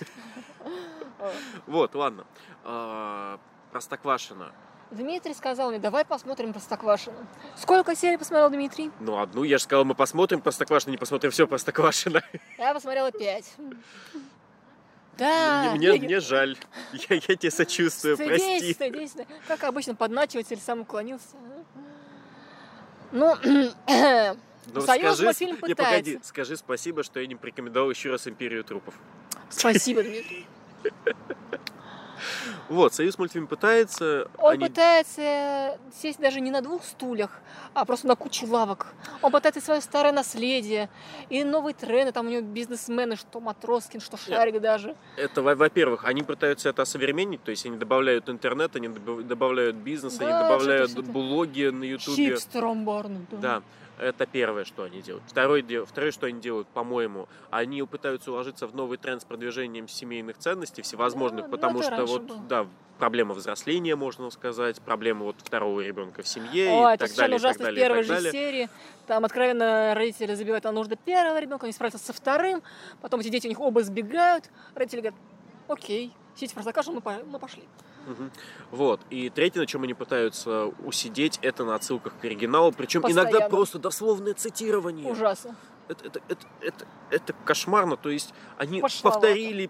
Вот, 1.68 1.94
ладно. 1.94 2.26
А, 2.64 3.40
Простоквашино. 3.72 4.52
Дмитрий 4.90 5.34
сказал 5.34 5.70
мне, 5.70 5.80
давай 5.80 6.04
посмотрим 6.04 6.52
Простоквашино. 6.52 7.28
Сколько 7.56 7.96
серий 7.96 8.18
посмотрел 8.18 8.50
Дмитрий? 8.50 8.92
Ну, 9.00 9.20
одну 9.20 9.44
я 9.44 9.58
же 9.58 9.64
сказал, 9.64 9.86
мы 9.86 9.94
посмотрим 9.96 10.42
Простоквашино, 10.42 10.92
не 10.92 10.98
посмотрим 10.98 11.32
все 11.32 11.48
Простоквашино. 11.48 12.22
Я 12.58 12.74
посмотрела 12.74 13.12
пять. 13.12 13.54
Да. 15.17 15.74
Мне, 15.76 15.93
мне 15.93 16.19
жаль. 16.19 16.58
Я, 16.93 17.15
я 17.15 17.36
тебе 17.36 17.52
сочувствую, 17.52 18.15
Стыдись, 18.15 18.41
прости. 18.41 18.74
стыдись. 18.74 19.12
да. 19.13 19.26
Как 19.47 19.63
обычно, 19.63 19.93
подначиватель 19.95 20.58
сам 20.60 20.82
уклонился. 20.82 21.36
Ну, 23.12 23.36
Ну, 23.43 24.82
Союз 24.86 25.15
скажи, 25.17 25.24
мультфильм 25.26 25.56
не, 25.67 25.76
погоди, 25.76 26.02
пытается. 26.13 26.28
скажи 26.30 26.56
спасибо, 26.58 27.04
что 27.04 27.19
я 27.19 27.28
не 27.28 27.36
порекомендовал 27.36 27.89
еще 27.89 28.10
раз 28.12 28.28
«Империю 28.28 28.63
трупов». 28.63 28.93
Спасибо, 29.50 30.02
Дмитрий. 30.04 30.45
Вот, 32.70 32.94
Союз 32.94 33.17
мультфильм 33.17 33.48
пытается. 33.48 34.28
Он 34.38 34.54
они- 34.54 34.67
пытается 34.67 35.78
сесть 36.02 36.20
даже 36.20 36.39
не 36.41 36.52
на 36.52 36.62
двух 36.62 36.84
стульях, 36.84 37.39
а 37.74 37.86
просто 37.86 38.08
на 38.08 38.15
куче 38.15 38.46
лавок. 38.46 38.88
Он 39.22 39.32
пытается 39.32 39.62
свое 39.62 39.82
старое 39.82 40.12
наследие 40.13 40.89
и 41.30 41.44
новые 41.44 41.74
тренды. 41.74 42.12
Там 42.12 42.28
у 42.28 42.30
него 42.30 42.41
бизнесмены, 42.41 43.15
что 43.15 43.39
Матроскин, 43.39 44.00
что 44.02 44.17
Шарик 44.17 44.62
даже. 44.62 44.96
Это, 45.17 45.41
во- 45.41 45.56
во-первых, 45.56 46.06
они 46.06 46.24
пытаются 46.24 46.70
это 46.70 46.82
осовременить, 46.84 47.44
то 47.44 47.52
есть 47.52 47.65
они 47.65 47.78
добавляют 47.78 48.30
интернет, 48.30 48.76
они 48.76 48.88
добав- 48.88 49.24
добавляют 49.28 49.76
бизнес, 49.76 50.17
Да, 50.17 50.26
они 50.26 50.48
добавляют 50.50 50.91
блоги 51.06 51.70
на 51.70 51.84
Ютубе. 51.84 52.15
Хипстером 52.15 52.86
барным. 52.86 53.28
Да, 53.32 53.62
это 54.02 54.26
первое, 54.26 54.66
что 54.66 54.84
они 54.84 55.02
делают. 55.02 55.24
Второе, 55.28 55.64
второе, 55.86 56.12
что 56.12 56.26
они 56.26 56.42
делают, 56.42 56.68
по-моему, 56.70 57.30
они 57.52 57.84
пытаются 57.84 58.32
уложиться 58.32 58.66
в 58.68 58.76
новый 58.76 58.98
тренд 58.98 59.22
с 59.22 59.26
продвижением 59.26 59.88
семейных 59.88 60.38
ценностей 60.40 60.82
всевозможных, 60.82 61.42
Да, 61.44 61.48
ну 61.48 61.52
потому 61.52 61.80
это 61.82 61.94
что 61.94 62.06
вот, 62.08 62.22
было. 62.24 62.40
да, 62.50 62.68
проблема 62.98 63.34
взросления, 63.36 63.96
можно 63.96 64.30
сказать, 64.32 64.82
проблема 64.82 65.26
вот 65.26 65.36
второго 65.40 65.82
ребенка 65.82 66.24
в 66.24 66.28
семье 66.28 66.70
Ой, 66.72 66.92
и 66.92 66.96
это 66.96 67.08
так 67.08 67.16
далее, 67.16 67.38
и 67.38 67.40
так 67.40 67.50
ужасно 67.50 67.64
в 67.64 67.66
далее, 67.68 67.80
и 67.80 67.88
первой 67.88 68.04
же 68.04 68.10
далее. 68.14 68.32
серии. 68.32 68.70
Там 69.08 69.24
откровенно 69.26 69.94
родители 69.96 70.34
забивают 70.34 70.64
на 70.64 70.72
нужды 70.72 70.96
первого 70.98 71.40
ребенка, 71.40 71.66
они 71.66 71.74
справятся 71.74 72.00
со 72.04 72.12
вторым, 72.12 72.64
потом 73.02 73.20
эти 73.20 73.30
дети 73.30 73.46
у 73.48 73.50
них 73.50 73.60
оба 73.60 73.84
сбегают, 73.84 74.50
родители 74.76 75.02
говорят, 75.02 75.20
окей, 75.68 76.12
сидите 76.36 76.52
в 76.52 76.56
простоквашино, 76.56 76.96
мы, 76.96 77.02
по- 77.02 77.24
мы 77.26 77.38
пошли. 77.40 77.64
Вот. 78.72 79.02
И 79.10 79.30
третье, 79.30 79.60
на 79.60 79.66
чем 79.68 79.84
они 79.84 79.94
пытаются 79.94 80.66
усидеть, 80.84 81.40
это 81.42 81.66
на 81.66 81.76
отсылках 81.76 82.14
к 82.20 82.26
оригиналу. 82.26 82.72
Причем 82.72 83.02
иногда 83.02 83.24
Постоянно. 83.24 83.50
просто 83.50 83.80
дословное 83.80 84.34
цитирование. 84.34 85.12
Ужасно. 85.12 85.56
Это, 85.88 86.08
это, 86.08 86.22
это, 86.30 86.48
это, 86.62 86.86
это 87.10 87.34
кошмарно. 87.46 87.98
То 87.98 88.10
есть 88.10 88.34
они 88.58 88.82
Пошловато. 88.82 89.20
повторили 89.20 89.70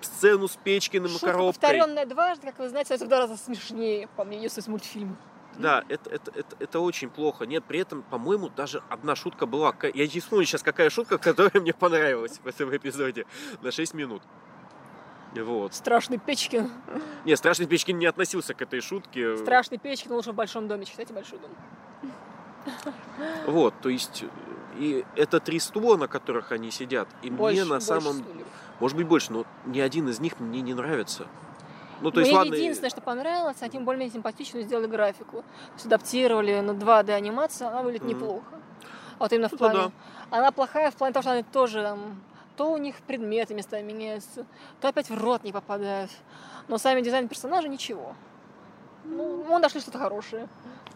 сцену 0.00 0.48
с 0.48 0.56
Печкиным 0.56 1.06
и 1.06 1.10
Шутка, 1.10 1.26
коробкой. 1.26 1.60
повторенная 1.60 2.06
дважды, 2.06 2.46
как 2.46 2.58
вы 2.58 2.68
знаете, 2.68 2.94
это 2.94 3.04
в 3.04 3.08
два 3.08 3.20
раза 3.20 3.36
смешнее, 3.36 4.08
по 4.16 4.24
мнению 4.24 4.48
из 4.48 4.68
мультфильма. 4.68 5.16
Да, 5.58 5.84
это, 5.88 6.08
это, 6.10 6.30
это, 6.34 6.56
это 6.58 6.80
очень 6.80 7.10
плохо. 7.10 7.44
Нет, 7.44 7.64
при 7.64 7.80
этом, 7.80 8.02
по-моему, 8.02 8.48
даже 8.48 8.82
одна 8.88 9.14
шутка 9.14 9.46
была. 9.46 9.74
Я 9.94 10.06
не 10.06 10.20
вспомню 10.20 10.46
сейчас, 10.46 10.62
какая 10.62 10.90
шутка, 10.90 11.18
которая 11.18 11.60
мне 11.60 11.74
понравилась 11.74 12.40
в 12.42 12.46
этом 12.46 12.74
эпизоде. 12.74 13.26
На 13.60 13.70
6 13.70 13.94
минут. 13.94 14.22
Вот. 15.34 15.74
Страшный 15.74 16.18
Печкин. 16.18 16.70
Не, 17.24 17.36
Страшный 17.36 17.66
Печкин 17.66 17.98
не 17.98 18.06
относился 18.06 18.54
к 18.54 18.62
этой 18.62 18.80
шутке. 18.80 19.36
Страшный 19.36 19.78
Печкин 19.78 20.12
лучше 20.12 20.32
в 20.32 20.34
большом 20.34 20.66
доме. 20.68 20.84
Читайте 20.84 21.12
большой 21.14 21.38
дом. 21.38 21.50
Вот, 23.46 23.74
то 23.80 23.88
есть, 23.88 24.24
и 24.78 25.04
это 25.16 25.40
три 25.40 25.58
стула, 25.60 25.96
на 25.96 26.08
которых 26.08 26.52
они 26.52 26.70
сидят. 26.70 27.08
И 27.22 27.30
Больше, 27.30 27.62
мне 27.62 27.70
на 27.72 27.80
самом... 27.80 28.14
стульев. 28.18 28.46
Может 28.80 28.96
быть, 28.96 29.06
больше, 29.06 29.32
но 29.32 29.44
ни 29.66 29.80
один 29.80 30.08
из 30.08 30.20
них 30.20 30.40
мне 30.40 30.60
не 30.62 30.74
нравится. 30.74 31.26
Ну, 32.00 32.10
то 32.10 32.20
есть, 32.20 32.30
Мне 32.30 32.38
ладно... 32.38 32.54
единственное, 32.54 32.88
что 32.90 33.02
понравилось, 33.02 33.58
они 33.60 33.78
более-менее 33.78 34.14
симпатичную 34.14 34.64
сделали 34.64 34.86
графику. 34.86 35.42
То 35.42 35.74
есть 35.74 35.86
адаптировали 35.86 36.60
на 36.60 36.70
2D 36.70 37.10
анимацию, 37.12 37.68
она 37.68 37.82
выглядит 37.82 38.06
Мгм. 38.06 38.10
неплохо. 38.16 38.46
А 39.18 39.24
Вот 39.24 39.32
именно 39.34 39.48
в 39.48 39.52
Это 39.52 39.58
плане... 39.58 39.92
Она 40.30 40.50
плохая 40.50 40.90
в 40.90 40.94
плане 40.96 41.12
того, 41.12 41.22
что 41.22 41.32
они 41.32 41.42
тоже 41.42 41.82
там... 41.82 42.22
То 42.60 42.70
у 42.72 42.76
них 42.76 42.96
предметы 43.06 43.54
местами 43.54 43.90
меняются, 43.90 44.44
то 44.82 44.88
опять 44.88 45.08
в 45.08 45.16
рот 45.16 45.44
не 45.44 45.50
попадают. 45.50 46.10
Но 46.68 46.76
сами 46.76 47.00
дизайн 47.00 47.26
персонажа 47.26 47.68
ничего. 47.68 48.14
Ну, 49.04 49.42
мы 49.48 49.58
нашли 49.60 49.80
что-то 49.80 49.98
хорошее. 49.98 50.46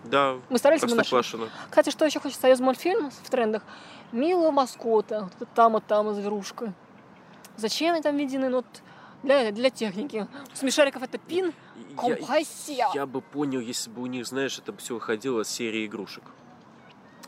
Да, 0.05 0.37
Мы 0.51 0.59
старались, 0.59 0.83
мы 0.83 0.95
нашли. 0.95 1.23
Кстати, 1.71 1.89
что 1.89 2.05
еще 2.05 2.21
хочет 2.21 2.39
Союз 2.39 2.61
мультфильм 2.61 3.11
в 3.11 3.31
трендах? 3.31 3.63
Милого 4.13 4.51
маскота, 4.51 5.31
вот 5.39 5.49
там, 5.55 5.73
вот 5.73 5.87
там, 5.87 6.13
зверушка. 6.13 6.75
Зачем 7.57 7.95
они 7.95 8.03
там 8.03 8.15
введены? 8.15 8.51
Ну, 8.51 8.57
вот 8.57 8.67
для, 9.23 9.51
для 9.51 9.71
техники. 9.71 10.27
У 10.53 10.57
смешариков 10.57 11.03
это 11.03 11.17
пин, 11.17 11.55
Я, 11.89 11.97
компрессия. 11.97 12.91
я 12.93 13.07
бы 13.07 13.23
понял, 13.23 13.61
если 13.61 13.89
бы 13.89 14.03
у 14.03 14.07
них, 14.07 14.27
знаешь, 14.27 14.59
это 14.59 14.77
все 14.77 14.93
выходило 14.93 15.45
с 15.45 15.49
серии 15.49 15.87
игрушек. 15.87 16.25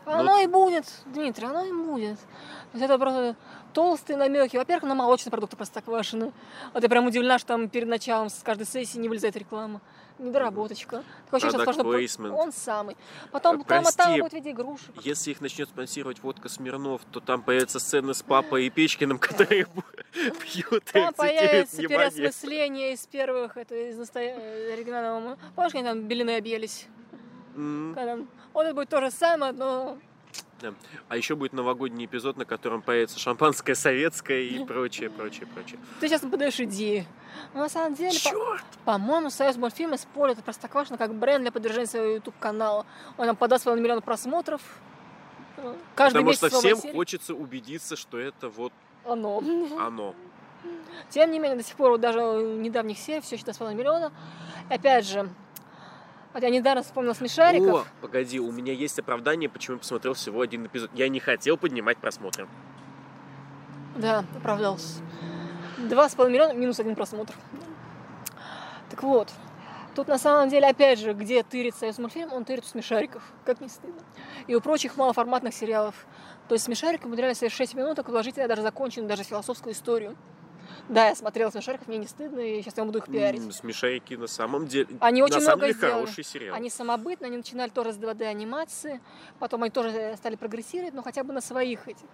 Оно 0.07 0.39
и 0.39 0.47
будет, 0.47 0.87
Дмитрий, 1.07 1.47
оно 1.47 1.65
и 1.65 1.73
будет. 1.73 2.19
То 2.19 2.79
есть 2.79 2.85
это 2.85 2.99
просто 2.99 3.37
толстые 3.73 4.17
намеки. 4.17 4.57
Во-первых, 4.57 4.85
на 4.85 4.95
молочные 4.95 5.31
продукты 5.31 5.57
простоквашины. 5.57 6.33
Вот 6.73 6.83
я 6.83 6.89
прям 6.89 7.07
удивлена, 7.07 7.39
что 7.39 7.49
там 7.49 7.69
перед 7.69 7.89
началом 7.89 8.31
с 8.31 8.43
каждой 8.43 8.67
сессии 8.67 8.99
не 8.99 9.09
вылезает 9.09 9.37
реклама. 9.37 9.81
Недоработочка. 10.19 11.03
Такое 11.31 11.51
ощущение, 11.51 12.09
что. 12.09 12.35
Он 12.35 12.51
самый. 12.53 12.97
Потом 13.33 13.61
Э, 13.61 13.65
там, 13.65 13.85
а 13.87 13.93
там 13.93 14.07
прости. 14.07 14.21
будет 14.21 14.33
в 14.33 14.35
виде 14.35 14.51
игрушек. 14.53 14.95
Если 15.03 15.33
их 15.33 15.43
начнет 15.43 15.69
спонсировать 15.69 16.23
водка 16.23 16.49
Смирнов, 16.49 17.03
то 17.13 17.21
там 17.21 17.43
появятся 17.43 17.81
сцены 17.81 18.15
с 18.15 18.23
папой 18.23 18.67
и 18.67 18.71
Печкиным, 18.71 19.19
которые 19.19 19.67
пьют 20.41 20.85
Там 20.93 21.13
появится 21.13 21.77
переосмысление 21.77 22.95
из 22.95 23.07
первых, 23.07 23.59
это 23.59 23.75
из 23.75 23.99
э, 24.15 24.73
оригинального. 24.73 25.37
Помнишь, 25.55 25.75
они 25.75 25.85
там 25.85 26.03
белины 26.09 26.37
объелись? 26.37 26.87
М. 27.57 27.93
Когда... 27.95 28.19
Вот 28.53 28.63
это 28.65 28.75
будет 28.75 28.89
то 28.89 29.01
же 29.01 29.11
самое, 29.11 29.53
но 29.53 29.99
А 31.09 31.17
еще 31.17 31.35
будет 31.37 31.53
новогодний 31.53 32.07
эпизод, 32.07 32.37
на 32.37 32.45
котором 32.45 32.83
появится 32.83 33.19
шампанское 33.19 33.75
советское 33.75 34.43
и 34.43 34.65
прочее, 34.65 35.11
прочее, 35.11 35.47
прочее. 35.47 35.79
ты 36.01 36.09
сейчас 36.09 36.23
подаешь 36.23 36.59
идеи. 36.61 37.07
Но 37.55 37.61
на 37.61 37.69
самом 37.69 37.95
деле, 37.95 38.19
по- 38.25 38.59
по-моему, 38.93 39.29
Союз 39.31 39.57
мультфильм 39.57 39.95
использует 39.95 40.45
Простоквашино 40.45 40.97
как 40.99 41.15
бренд 41.15 41.43
для 41.43 41.53
поддержания 41.53 41.87
своего 41.87 42.15
YouTube-канала. 42.15 42.87
Он 43.19 43.27
нам 43.27 43.37
подаст 43.37 43.65
свой 43.65 43.79
миллион 43.79 44.01
просмотров. 44.01 44.63
Э, 45.59 45.75
Каждый 45.95 46.15
Потому 46.15 46.29
месяц 46.29 46.49
что 46.49 46.59
всем 46.59 46.79
серия. 46.79 46.95
хочется 46.95 47.35
убедиться, 47.35 47.97
что 47.97 48.19
это 48.19 48.49
вот 48.49 48.73
Оно. 49.05 49.43
оно. 49.79 50.15
Тем 51.11 51.31
не 51.31 51.39
менее, 51.39 51.57
до 51.59 51.63
сих 51.63 51.77
пор 51.77 51.99
даже 51.99 52.19
недавних 52.21 52.99
серий 52.99 53.21
все 53.21 53.37
еще 53.37 53.45
2,5 53.45 53.75
миллиона. 53.75 54.11
Опять 54.71 55.07
же, 55.07 55.29
вот 56.37 56.43
я 56.43 56.51
недавно 56.51 56.83
вспомнила 56.83 57.15
смешариков. 57.15 57.87
О, 57.87 57.87
погоди, 58.03 58.39
у 58.39 58.53
меня 58.53 58.75
есть 58.75 58.99
оправдание, 58.99 59.49
почему 59.49 59.77
я 59.77 59.81
посмотрел 59.81 60.13
всего 60.13 60.43
один 60.43 60.67
эпизод. 60.67 60.91
Я 60.93 61.09
не 61.09 61.19
хотел 61.19 61.57
поднимать 61.57 61.97
просмотры. 61.97 62.47
Да, 63.97 64.23
оправдался. 64.37 65.01
Два 65.79 66.11
с 66.11 66.15
половиной 66.15 66.35
миллиона 66.35 66.53
минус 66.53 66.79
один 66.79 66.95
просмотр. 66.95 67.33
Так 68.91 69.03
вот, 69.03 69.31
тут 69.95 70.09
на 70.09 70.19
самом 70.19 70.51
деле, 70.51 70.69
опять 70.69 70.99
же, 70.99 71.15
где 71.15 71.43
тырит 71.43 71.75
Союз 71.75 71.97
мультфильм, 71.97 72.31
он 72.35 72.45
тырит 72.45 72.65
у 72.65 72.67
смешариков, 72.67 73.23
как 73.47 73.63
не 73.63 73.71
стыдно. 73.71 74.03
И 74.47 74.55
у 74.55 74.61
прочих 74.61 74.99
малоформатных 74.99 75.55
сериалов. 75.55 75.95
То 76.49 76.55
есть 76.55 76.67
смешарики 76.67 77.07
умудрялись 77.07 77.41
за 77.41 77.49
6 77.49 77.75
минуток 77.75 78.11
вложить 78.11 78.35
даже 78.35 78.61
законченную, 78.61 79.09
даже 79.09 79.25
философскую 79.25 79.73
историю. 79.73 80.15
Да, 80.89 81.09
я 81.09 81.15
смотрела 81.15 81.51
смешариков, 81.51 81.89
мне 81.89 81.99
не 81.99 82.07
стыдно, 82.07 82.41
и 82.41 82.63
сейчас 82.63 82.77
я 82.77 82.85
буду 82.85 82.99
их 82.99 83.07
пиарить. 83.07 83.55
Смешарики 83.55 84.15
на 84.15 84.27
самом 84.27 84.67
деле... 84.67 84.89
Они 85.01 85.23
очень 85.23 85.37
на 85.37 85.41
самом 85.41 85.59
много 85.59 85.67
деле 85.69 85.79
сделали. 85.79 86.01
хороший 86.01 86.25
сериал. 86.25 86.57
Они 86.57 86.71
самобытно, 86.71 87.27
они 87.27 87.37
начинали 87.37 87.71
тоже 87.71 87.93
с 87.93 87.97
2D 87.97 88.25
анимации, 88.25 89.01
потом 89.39 89.63
они 89.63 89.71
тоже 89.71 90.15
стали 90.17 90.37
прогрессировать, 90.37 90.95
но 90.95 91.03
хотя 91.03 91.25
бы 91.25 91.33
на 91.33 91.41
своих 91.41 91.89
этих. 91.89 92.07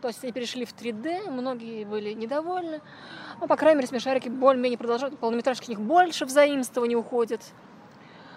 То 0.00 0.08
есть 0.08 0.22
они 0.22 0.32
перешли 0.32 0.64
в 0.64 0.74
3D, 0.74 1.30
многие 1.30 1.84
были 1.84 2.12
недовольны. 2.12 2.80
Ну, 3.40 3.46
по 3.46 3.56
крайней 3.56 3.78
мере, 3.78 3.88
смешарики 3.88 4.28
более-менее 4.28 4.78
продолжают, 4.78 5.18
полнометражки 5.18 5.66
у 5.66 5.70
них 5.70 5.80
больше 5.80 6.26
в 6.26 6.30
заимствование 6.30 6.96
уходят. 6.96 7.42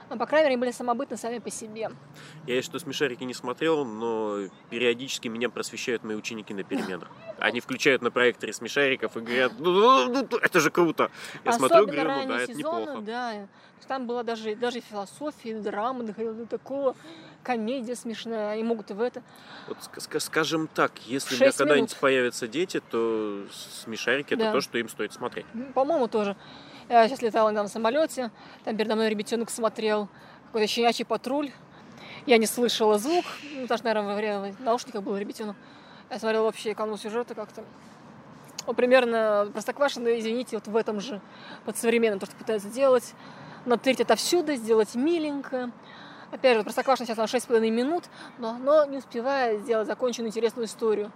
Но, 0.09 0.17
по 0.17 0.25
крайней 0.25 0.49
мере, 0.49 0.59
были 0.59 0.71
самобытны 0.71 1.17
сами 1.17 1.39
по 1.39 1.49
себе. 1.49 1.89
Я 2.47 2.61
что 2.61 2.79
смешарики 2.79 3.23
не 3.23 3.33
смотрел, 3.33 3.85
но 3.85 4.47
периодически 4.69 5.27
меня 5.27 5.49
просвещают 5.49 6.03
мои 6.03 6.15
ученики 6.15 6.53
на 6.53 6.63
переменах. 6.63 7.09
Они 7.39 7.59
включают 7.59 8.01
на 8.01 8.11
проекторе 8.11 8.53
смешариков 8.53 9.15
и 9.17 9.19
говорят, 9.21 9.53
ну, 9.59 9.71
ну, 9.71 10.05
ну, 10.13 10.27
ну, 10.29 10.37
это 10.37 10.59
же 10.59 10.69
круто. 10.71 11.09
Я 11.45 11.53
смотрю, 11.53 11.83
Особенно 11.83 12.03
говорю, 12.03 12.21
ну 12.21 12.27
да, 12.27 12.41
это 12.41 12.53
сезоны, 12.53 12.81
неплохо. 12.81 13.01
да. 13.01 13.47
Там 13.87 14.07
была 14.07 14.23
даже, 14.23 14.55
даже 14.55 14.79
философия, 14.79 15.59
драма, 15.59 16.03
доходила 16.03 16.33
до 16.33 16.45
такого, 16.45 16.95
комедия 17.43 17.97
смешная, 17.97 18.51
они 18.53 18.63
могут 18.63 18.91
и 18.91 18.93
в 18.93 19.01
это. 19.01 19.21
Вот 19.67 19.77
ск- 19.79 19.97
ска- 19.99 20.21
скажем 20.21 20.69
так, 20.73 20.93
если 21.05 21.35
у 21.35 21.39
меня 21.39 21.51
когда-нибудь 21.51 21.95
появятся 21.97 22.47
дети, 22.47 22.79
то 22.91 23.43
смешарики 23.51 24.35
это 24.35 24.43
Да. 24.45 24.51
то, 24.53 24.61
что 24.61 24.77
им 24.77 24.87
стоит 24.87 25.11
смотреть. 25.11 25.45
По-моему, 25.73 26.07
тоже. 26.07 26.37
Я 26.89 27.07
сейчас 27.07 27.21
летала 27.21 27.51
на 27.51 27.67
самолете, 27.67 28.31
там 28.65 28.75
передо 28.75 28.95
мной 28.95 29.09
ребятенок 29.09 29.49
смотрел 29.49 30.09
какой-то 30.47 30.67
щенячий 30.67 31.05
патруль. 31.05 31.51
Я 32.25 32.37
не 32.37 32.45
слышала 32.45 32.97
звук, 32.97 33.25
ну, 33.55 33.61
потому 33.63 33.77
что, 33.77 33.85
наверное, 33.85 34.09
во 34.09 34.15
время 34.15 34.53
в 34.53 34.59
наушниках 34.59 35.01
был 35.01 35.15
ребятенок. 35.17 35.55
Я 36.09 36.19
смотрела 36.19 36.43
вообще 36.43 36.75
канал 36.75 36.97
сюжета 36.97 37.35
как-то. 37.35 37.63
Ну, 38.67 38.73
примерно 38.73 39.49
Простоквашино, 39.51 40.19
извините, 40.19 40.57
вот 40.57 40.67
в 40.67 40.75
этом 40.75 40.99
же, 41.01 41.21
под 41.65 41.77
современным, 41.77 42.19
то, 42.19 42.25
что 42.25 42.35
пытаются 42.35 42.69
делать. 42.69 43.13
Натырить 43.65 44.01
отовсюду, 44.01 44.55
сделать 44.55 44.93
миленько. 44.95 45.71
Опять 46.31 46.57
же, 46.57 46.63
Простоквашино 46.63 47.07
сейчас 47.07 47.17
на 47.17 47.23
6,5 47.23 47.69
минут, 47.69 48.05
но, 48.37 48.57
но 48.57 48.85
не 48.85 48.97
успевает 48.97 49.61
сделать 49.61 49.87
законченную 49.87 50.29
интересную 50.29 50.67
историю. 50.67 51.11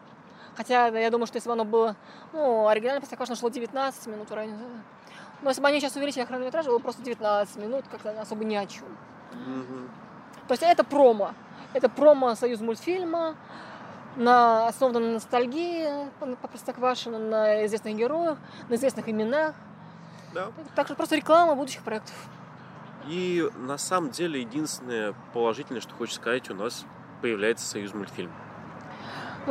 Хотя 0.56 0.88
я 0.88 1.10
думаю, 1.10 1.28
что 1.28 1.38
если 1.38 1.50
бы 1.50 1.54
оно 1.54 1.66
было... 1.66 1.96
Ну, 2.34 2.68
оригинально 2.68 3.02
Простоквашино 3.02 3.36
шло 3.36 3.50
19 3.50 4.08
минут 4.08 4.32
ранее. 4.32 4.58
Но 5.42 5.50
если 5.50 5.62
бы 5.62 5.68
они 5.68 5.80
сейчас 5.80 5.96
увеличили 5.96 6.26
хронометраж, 6.26 6.66
было 6.66 6.80
просто 6.80 7.04
19 7.04 7.56
минут, 7.58 7.86
как-то 7.92 8.20
особо 8.20 8.44
ни 8.44 8.56
о 8.56 8.66
чем. 8.66 8.88
Мгм. 9.34 9.90
То 10.48 10.54
есть 10.54 10.64
это 10.64 10.84
промо. 10.84 11.34
Это 11.74 11.90
промо 11.90 12.36
Союз 12.36 12.60
мультфильма, 12.62 13.36
на, 14.16 14.68
основано 14.68 15.00
на 15.00 15.14
ностальгии 15.14 16.10
по, 16.20 16.48
Простоквашино, 16.48 17.20
на 17.20 17.66
известных 17.66 17.96
героях, 17.96 18.38
на 18.70 18.76
известных 18.76 19.08
именах. 19.10 19.54
Да. 20.34 20.48
Так 20.76 20.88
что 20.88 20.96
просто 20.96 21.16
реклама 21.16 21.56
будущих 21.56 21.84
проектов. 21.84 22.16
И 23.08 23.48
на 23.56 23.78
самом 23.78 24.12
деле 24.12 24.42
единственное 24.42 25.14
положительное, 25.34 25.82
что 25.82 25.94
хочется 25.94 26.20
сказать, 26.20 26.50
у 26.50 26.56
нас 26.56 26.86
появляется 27.22 27.66
Союз 27.66 27.94
мультфильм. 27.94 28.32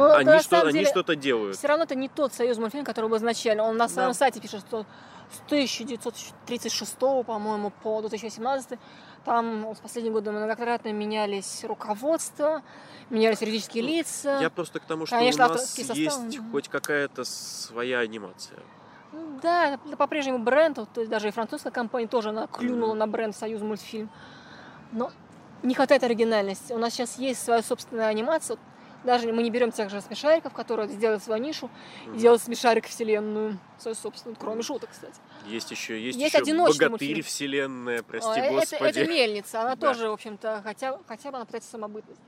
Это 0.04 0.16
Они, 0.16 0.30
на 0.30 0.40
что, 0.42 0.70
деле 0.70 0.87
что-то 0.87 1.16
делают. 1.16 1.56
Все 1.56 1.68
равно 1.68 1.85
это 1.85 1.94
не 1.94 2.09
тот 2.09 2.32
союз 2.35 2.59
мультфильм, 2.59 2.85
который 2.85 3.09
был 3.11 3.16
изначально. 3.16 3.62
Он 3.64 3.76
на 3.76 3.88
своем 3.88 4.09
Да. 4.11 4.14
сайте 4.14 4.40
пишет, 4.40 4.61
что 4.61 4.85
с 5.32 5.40
1936, 5.46 6.96
по-моему, 7.24 7.70
по 7.82 8.00
2018 8.00 8.78
там 9.24 9.74
в 9.74 9.80
последние 9.80 10.12
годы 10.12 10.30
многократно 10.30 10.92
менялись 10.92 11.64
руководства, 11.64 12.62
менялись 13.11 13.40
юридические 13.40 13.82
Ну, 13.82 13.88
лица. 13.90 14.38
Я 14.40 14.50
просто 14.50 14.78
к 14.80 14.85
тому, 14.85 15.06
что 15.06 15.16
Конечно, 15.16 15.46
у 15.46 15.48
нас 15.48 15.78
есть 15.78 16.37
да. 16.38 16.44
хоть 16.52 16.68
какая-то 16.68 17.24
своя 17.24 17.98
анимация. 18.00 18.59
Ну 19.12 19.40
Да, 19.42 19.74
это, 19.74 19.96
по-прежнему 19.96 20.38
бренд, 20.38 20.76
то 20.92 21.00
есть 21.00 21.11
даже 21.11 21.28
и 21.28 21.30
французская 21.30 21.70
компания 21.70 22.06
тоже 22.06 22.28
она 22.30 22.46
клюнула 22.46 22.90
Мгм. 22.90 22.98
на 22.98 23.06
бренд 23.06 23.37
Союз 23.37 23.62
мультфильм. 23.62 24.11
Но 24.92 25.11
не 25.62 25.74
хватает 25.74 26.04
оригинальности. 26.04 26.72
У 26.72 26.78
нас 26.78 26.92
сейчас 26.92 27.18
есть 27.18 27.42
своя 27.42 27.62
собственная 27.62 28.06
анимация. 28.09 28.59
Даже 29.07 29.33
мы 29.33 29.45
не 29.45 29.51
берем 29.51 29.71
тех 29.71 29.88
же 29.88 30.01
смешариков, 30.01 30.53
которые 30.53 30.88
сделают 30.88 31.23
свою 31.23 31.40
нишу 31.40 31.71
и 32.12 32.19
делают 32.19 32.42
смешарик 32.42 32.87
вселенную 32.87 33.57
свою 33.79 33.95
собственную, 33.95 34.37
кроме 34.37 34.62
шуток, 34.62 34.90
кстати. 34.90 35.14
Есть 35.47 35.71
еще, 35.71 35.99
есть, 36.03 36.19
Есть 36.19 36.35
еще 36.35 36.42
богатырь 36.57 36.88
мультфильм. 36.90 37.23
вселенная, 37.23 38.03
прости 38.03 38.40
это, 38.40 38.53
господи. 38.53 38.83
это 38.99 39.07
мельница, 39.07 39.61
она 39.61 39.77
Да. 39.77 39.87
тоже, 39.88 40.09
в 40.11 40.12
общем-то, 40.12 40.61
хотя, 40.64 40.99
хотя 41.07 41.31
бы 41.31 41.37
она 41.37 41.45
пытается 41.47 41.71
самобытность. 41.71 42.21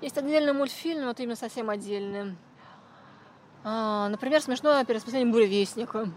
Есть 0.00 0.18
отдельный 0.18 0.52
мультфильм, 0.52 1.06
вот 1.06 1.20
именно 1.20 1.36
совсем 1.36 1.70
отдельный. 1.70 2.36
А, 3.62 4.08
например, 4.08 4.40
смешное 4.40 4.84
переосмысление 4.84 5.30
«Буревестника». 5.32 6.08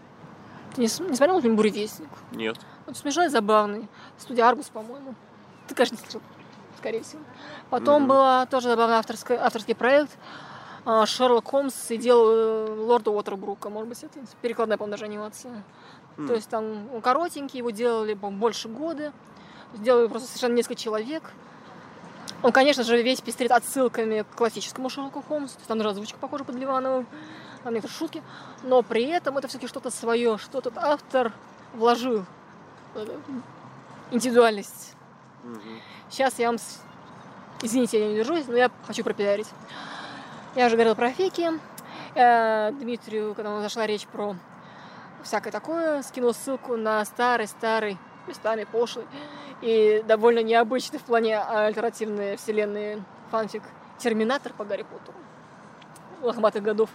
Ты 0.73 0.81
не, 0.81 0.85
не 0.87 1.15
смотрел 1.15 1.39
фильм 1.41 1.55
«Буревестник»? 1.57 2.09
Нет. 2.31 2.57
Вот 2.87 2.97
смешной, 2.97 3.29
забавный. 3.29 3.87
Студия 4.17 4.45
Аргус, 4.47 4.69
по-моему. 4.69 5.13
Ты, 5.67 5.75
конечно, 5.75 5.95
не 5.95 6.01
слышал, 6.01 6.21
скорее 6.83 7.01
всего. 7.01 7.21
Потом 7.69 8.03
Мгм. 8.03 8.09
был 8.09 8.45
тоже 8.47 8.67
забавный 8.69 8.97
авторский, 8.97 9.35
авторский 9.35 9.73
проект. 9.75 10.11
а, 10.85 11.05
Шерлок 11.05 11.47
Холмс 11.47 11.91
и 11.91 11.97
делал 11.97 12.29
э, 12.29 12.75
Лорда 12.81 13.09
Уотербрука. 13.11 13.69
Может 13.69 13.87
быть, 13.87 14.03
это 14.03 14.19
перекладная, 14.41 14.77
по-моему, 14.77 14.91
даже 14.91 15.05
анимация. 15.05 15.63
М. 16.17 16.27
То 16.27 16.33
есть 16.33 16.49
там 16.49 16.93
он 16.93 17.01
коротенький, 17.01 17.59
его 17.59 17.69
делали 17.69 18.15
по 18.15 18.29
больше 18.29 18.67
года. 18.67 19.13
Сделали 19.75 20.07
просто 20.07 20.27
совершенно 20.27 20.55
несколько 20.55 20.75
человек. 20.75 21.23
Он, 22.41 22.51
конечно 22.51 22.83
же, 22.83 23.01
весь 23.01 23.21
пестрит 23.21 23.51
отсылками 23.51 24.23
к 24.29 24.35
классическому 24.35 24.89
Шерлоку 24.89 25.23
Холмсу. 25.25 25.53
То 25.53 25.59
есть 25.59 25.67
там 25.69 25.77
даже 25.77 25.91
озвучка 25.91 26.17
похожа 26.19 26.43
под 26.43 26.55
Ливановым, 26.55 27.07
там 27.63 27.73
некоторые 27.73 27.97
шутки. 27.97 28.21
Но 28.63 28.81
при 28.81 29.05
этом 29.05 29.37
это 29.37 29.47
все-таки 29.47 29.67
что-то 29.69 29.89
свое, 29.89 30.37
что 30.37 30.59
этот 30.59 30.77
автор 30.77 31.31
вложил. 31.75 32.25
эту 32.93 33.13
Индивидуальность. 34.11 34.95
Мгм. 35.43 35.81
Сейчас 36.09 36.39
я 36.39 36.47
вам... 36.47 36.57
Извините, 37.61 37.99
я 37.99 38.07
не 38.07 38.15
держусь, 38.15 38.47
но 38.47 38.55
я 38.55 38.71
хочу 38.87 39.03
пропиарить. 39.03 39.47
Я 40.55 40.67
уже 40.67 40.75
говорила 40.75 40.95
про 40.95 41.11
фейки. 41.11 41.49
Э, 42.15 42.71
Дмитрию, 42.71 43.33
когда 43.35 43.61
зашла 43.61 43.87
речь 43.87 44.05
про 44.07 44.35
всякое 45.23 45.51
такое, 45.51 46.01
скинул 46.03 46.33
ссылку 46.33 46.75
на 46.75 47.03
старый-старый, 47.05 47.97
местами 48.27 48.65
пошлый 48.65 49.05
и 49.61 50.03
довольно 50.05 50.43
необычный 50.43 50.99
в 50.99 51.03
плане 51.03 51.39
альтернативной 51.39 52.35
вселенной 52.37 53.01
фанфик 53.31 53.63
«Терминатор» 53.97 54.53
по 54.53 54.65
Гарри 54.65 54.83
Поттеру 54.83 55.17
лохматых 56.21 56.63
годов. 56.63 56.89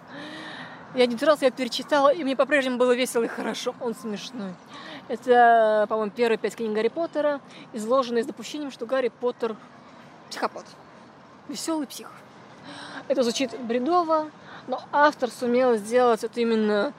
Я 0.95 1.07
не 1.07 1.15
держалась, 1.15 1.43
я 1.43 1.51
перечитала, 1.51 2.13
и 2.13 2.25
мне 2.25 2.35
по-прежнему 2.35 2.79
было 2.79 2.93
весело 2.95 3.23
и 3.23 3.29
хорошо. 3.29 3.75
Он 3.81 3.95
смешной. 3.95 4.55
Это, 5.09 5.87
по-моему, 5.89 6.11
первые 6.11 6.39
пять 6.39 6.57
книг 6.57 6.73
Гарри 6.73 6.89
Поттера, 6.89 7.41
изложенные 7.73 8.25
с 8.25 8.27
допущением, 8.27 8.71
что 8.71 8.87
Гарри 8.87 9.09
Поттер 9.09 9.57
психопат. 10.31 10.65
Веселый 11.49 11.87
псих. 11.87 12.11
Это 13.07 13.23
звучит 13.23 13.59
бредово, 13.61 14.31
но 14.67 14.83
автор 14.93 15.31
сумел 15.31 15.77
сделать 15.77 16.25
это 16.25 16.41
именно... 16.41 16.93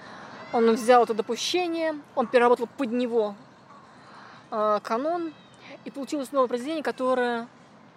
Он 0.51 0.71
взял 0.71 1.03
это 1.03 1.13
допущение, 1.13 1.95
он 2.15 2.25
переработал 2.25 2.67
под 2.67 2.91
него 2.91 3.35
э, 4.49 4.79
канон, 4.81 5.31
и 5.85 5.91
получилось 5.91 6.31
новое 6.31 6.47
произведение, 6.47 6.83
которое... 6.83 7.47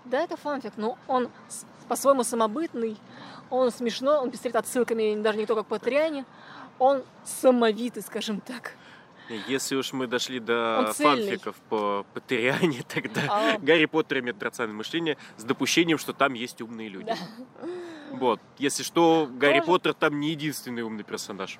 Да, 0.05 0.21
это 0.21 0.37
фанфик, 0.37 0.75
но 0.77 0.99
он 1.07 1.31
по-своему 1.93 2.25
самобытный, 2.25 2.97
он 3.51 3.71
смешно, 3.71 4.23
он 4.23 4.31
пестрит 4.31 4.57
отсылками 4.57 5.15
даже 5.21 5.37
не 5.37 5.45
то, 5.45 5.55
как 5.55 5.67
Патриане, 5.67 6.25
он 6.79 7.03
самовитый, 7.23 8.03
скажем 8.03 8.41
так. 8.41 8.77
Если 9.47 9.77
уж 9.77 9.93
мы 9.93 10.07
дошли 10.07 10.41
до 10.41 10.91
фанфиков 10.97 11.55
по 11.69 12.07
Патериане, 12.15 12.83
тогда 12.89 13.21
А. 13.29 13.59
Гарри 13.59 13.85
Поттер 13.85 14.21
имеет 14.21 14.43
рациональное 14.43 14.79
мышление 14.79 15.19
с 15.37 15.45
допущением, 15.45 15.99
что 15.99 16.15
там 16.15 16.33
есть 16.33 16.63
умные 16.63 16.89
люди. 16.89 17.09
Да. 17.61 17.69
Вот. 18.13 18.41
Если 18.57 18.85
что, 18.85 19.29
Гарри 19.31 19.59
Тоже. 19.59 19.67
Поттер 19.67 19.93
там 19.93 20.19
не 20.19 20.31
единственный 20.31 20.81
умный 20.83 21.05
персонаж. 21.05 21.59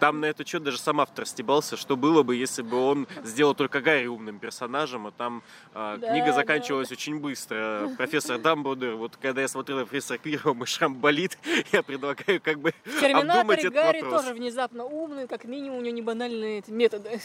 Там 0.00 0.20
на 0.20 0.26
это 0.26 0.46
счет 0.46 0.62
даже 0.62 0.78
сам 0.78 1.00
автор 1.00 1.26
стебался, 1.26 1.76
что 1.76 1.96
было 1.96 2.22
бы, 2.22 2.36
если 2.36 2.62
бы 2.62 2.76
он 2.76 3.06
сделал 3.22 3.54
только 3.54 3.80
Гарри 3.80 4.06
умным 4.06 4.38
персонажем, 4.38 5.06
а 5.06 5.10
там 5.12 5.42
а, 5.72 5.96
Да, 5.96 6.10
книга 6.10 6.26
да. 6.26 6.32
заканчивалась 6.32 6.90
очень 6.92 7.20
быстро. 7.20 7.90
Профессор 7.96 8.38
Дамблдор, 8.38 8.96
вот 8.96 9.16
когда 9.16 9.40
я 9.40 9.48
смотрел 9.48 9.78
на 9.78 9.86
профессора 9.86 10.18
Квирова, 10.18 10.54
мой 10.54 10.66
шрам 10.66 10.94
болит, 10.94 11.38
я 11.72 11.82
предлагаю 11.82 12.40
как 12.40 12.58
бы 12.58 12.72
В 12.84 13.00
Терминаторе 13.00 13.40
обдумать 13.40 13.58
этот 13.60 13.72
Гарри 13.74 14.00
вопрос. 14.02 14.22
тоже 14.22 14.34
внезапно 14.34 14.84
умный, 14.84 15.26
как 15.26 15.44
минимум 15.44 15.78
у 15.78 15.80
него 15.80 15.94
не 15.94 16.02
банальные 16.02 16.62
методы. 16.68 17.20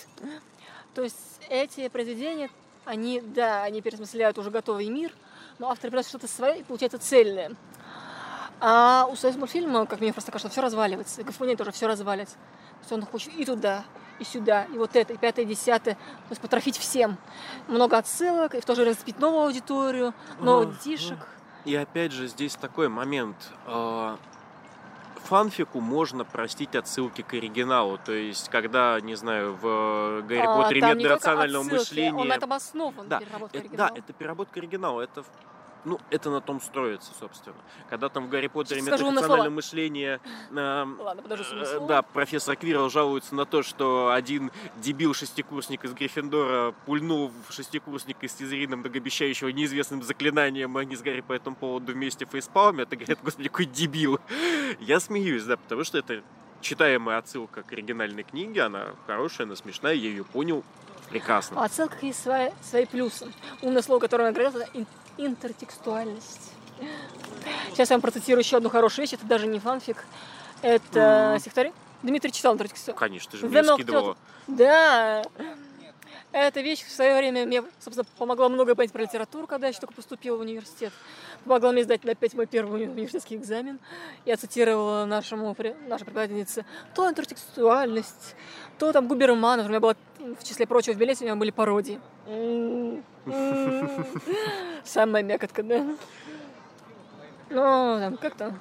То 0.93 1.03
есть 1.03 1.17
эти 1.49 1.87
произведения, 1.89 2.49
они, 2.85 3.21
да, 3.21 3.63
они 3.63 3.81
пересмысляют 3.81 4.37
уже 4.37 4.49
готовый 4.51 4.87
мир, 4.89 5.11
но 5.59 5.69
автор 5.69 5.89
приносит 5.89 6.09
что-то 6.09 6.27
свое 6.27 6.59
и 6.59 6.63
получается 6.63 6.97
цельное. 6.99 7.55
А 8.61 9.07
у 9.09 9.15
Союз 9.15 9.37
мультфильма, 9.37 9.85
как 9.85 10.01
мне 10.01 10.11
просто 10.13 10.31
кажется, 10.31 10.49
все 10.51 10.61
разваливается. 10.61 11.21
И 11.21 11.23
Гафмане 11.23 11.55
тоже 11.55 11.71
все 11.71 11.87
развалится. 11.87 12.35
То 12.35 12.79
есть 12.81 12.91
он 12.91 13.05
хочет 13.05 13.33
и 13.33 13.45
туда, 13.45 13.83
и 14.19 14.23
сюда, 14.23 14.65
и 14.65 14.77
вот 14.77 14.95
это, 14.95 15.13
и 15.13 15.17
пятое, 15.17 15.45
и 15.45 15.47
десятое. 15.47 15.95
То 15.95 16.31
есть 16.31 16.41
потрофить 16.41 16.77
всем. 16.77 17.17
Много 17.67 17.97
отсылок, 17.97 18.55
и 18.55 18.61
в 18.61 18.65
то 18.65 18.75
же 18.75 18.81
время 18.81 18.93
зацепить 18.93 19.19
новую 19.19 19.45
аудиторию, 19.45 20.13
новых 20.39 20.77
детишек. 20.79 21.17
И 21.65 21.75
опять 21.75 22.11
же, 22.11 22.27
здесь 22.27 22.55
такой 22.55 22.87
момент. 22.89 23.35
а, 23.65 24.17
Фанфику 25.25 25.79
можно 25.79 26.23
простить 26.25 26.75
отсылки 26.75 27.21
к 27.21 27.33
оригиналу. 27.33 27.99
То 28.03 28.13
есть, 28.13 28.49
когда, 28.49 28.99
не 29.01 29.15
знаю, 29.15 29.53
в 29.61 30.21
Гарри 30.23 30.39
А, 30.39 30.55
Поттере 30.57 31.07
рационального 31.07 31.63
отсылки, 31.65 31.79
мышления. 31.81 32.13
Он 32.17 32.27
на 32.29 32.33
этом 32.33 32.53
основан, 32.53 33.07
Да, 33.07 33.19
переработка 33.19 33.57
Это, 33.57 33.67
да, 33.67 33.69
оригинала. 33.85 33.97
это 33.97 34.13
переработка 34.13 34.59
оригинала. 34.59 35.01
Это, 35.01 35.23
ну, 35.85 35.99
это 36.09 36.29
на 36.29 36.41
том 36.41 36.61
строится, 36.61 37.11
собственно. 37.19 37.55
Когда 37.89 38.09
там 38.09 38.27
в 38.27 38.29
Гарри 38.29 38.47
Поттере 38.47 38.81
слово. 38.81 39.49
мышления, 39.49 40.19
эм, 40.51 40.99
Ладно, 40.99 41.23
подожди, 41.23 41.55
э, 41.55 41.79
да, 41.87 42.01
профессор 42.01 42.55
Квирл 42.55 42.89
жалуется 42.89 43.35
на 43.35 43.45
то, 43.45 43.63
что 43.63 44.11
один 44.11 44.51
дебил-шестикурсник 44.77 45.83
из 45.85 45.93
Гриффиндора 45.93 46.73
пульнул 46.85 47.31
в 47.47 47.53
шестикурсника 47.53 48.27
с 48.27 48.35
Слизерином, 48.35 48.79
многообещающего 48.79 49.49
неизвестным 49.49 50.03
заклинанием, 50.03 50.77
и 50.77 50.81
они 50.81 50.95
с 50.95 51.01
Гарри 51.01 51.21
по 51.21 51.33
этому 51.33 51.55
поводу 51.55 51.93
вместе 51.93 52.25
фейспалме. 52.25 52.83
Это 52.83 52.95
говорят, 52.95 53.19
господи, 53.23 53.49
какой 53.49 53.65
дебил. 53.65 54.19
Я 54.79 54.99
смеюсь, 54.99 55.43
да, 55.43 55.57
потому 55.57 55.83
что 55.83 55.97
это 55.97 56.21
читаемая 56.61 57.17
отсылка 57.17 57.63
к 57.63 57.71
оригинальной 57.71 58.23
книге, 58.23 58.63
она 58.63 58.87
хорошая, 59.07 59.47
она 59.47 59.55
смешная, 59.55 59.93
я 59.93 60.09
ее 60.09 60.23
понял 60.23 60.63
прекрасно. 61.09 61.57
В 61.57 61.63
отсылках 61.63 62.03
есть 62.03 62.21
свои, 62.21 62.49
свои 62.61 62.85
плюсы. 62.85 63.31
Умное 63.61 63.81
слово, 63.81 63.99
которое 63.99 64.27
он 64.27 64.33
говорил, 64.33 64.59
это 64.59 64.69
ин- 64.73 64.87
интертекстуальность. 65.25 66.53
Сейчас 67.71 67.89
я 67.89 67.95
вам 67.95 68.01
процитирую 68.01 68.41
еще 68.43 68.57
одну 68.57 68.69
хорошую 68.69 69.03
вещь. 69.03 69.13
Это 69.13 69.25
даже 69.25 69.47
не 69.47 69.59
фанфик. 69.59 70.05
Это 70.61 71.31
Мгм. 71.31 71.39
стихотворение. 71.39 71.77
Дмитрий 72.03 72.31
читал 72.31 72.53
интертекстуальность. 72.53 72.99
Конечно, 72.99 73.31
ты 73.31 73.37
же 73.37 73.47
мне 73.47 73.63
скидывала. 73.63 74.17
Да. 74.47 75.23
Эта 76.31 76.61
вещь 76.61 76.83
в 76.85 76.91
свое 76.91 77.17
время 77.17 77.45
мне, 77.45 77.63
собственно, 77.79 78.05
помогла 78.19 78.49
много 78.49 78.75
понять 78.75 78.91
про 78.91 79.01
литературу, 79.01 79.47
когда 79.47 79.65
я 79.65 79.71
еще 79.71 79.79
только 79.79 79.95
поступила 79.95 80.37
в 80.37 80.41
университет. 80.41 80.93
Помогла 81.43 81.71
мне 81.71 81.83
сдать 81.83 82.05
опять 82.05 82.35
мой 82.35 82.45
первый 82.45 82.83
университетский 82.83 83.35
экзамен. 83.35 83.79
Я 84.25 84.37
цитировала 84.37 85.05
нашему, 85.05 85.55
нашей 85.87 86.05
преподавательнице 86.05 86.65
то 86.93 87.09
интертекстуальность, 87.09 88.35
то 88.77 88.91
там 88.93 89.07
Губерманов. 89.07 89.65
У 89.65 89.69
меня 89.69 89.79
была, 89.79 89.95
в 90.35 90.43
числе 90.43 90.67
прочего, 90.67 90.93
в 90.93 90.97
билете 90.97 91.25
у 91.25 91.27
меня 91.27 91.35
были 91.35 91.51
пародии. 91.51 91.99
М, 92.27 93.03
м. 93.25 94.05
Самая 94.83 95.23
мякотка, 95.23 95.63
да? 95.63 95.85
Ну, 97.49 97.97
там, 97.99 98.17
как 98.17 98.35
там? 98.35 98.59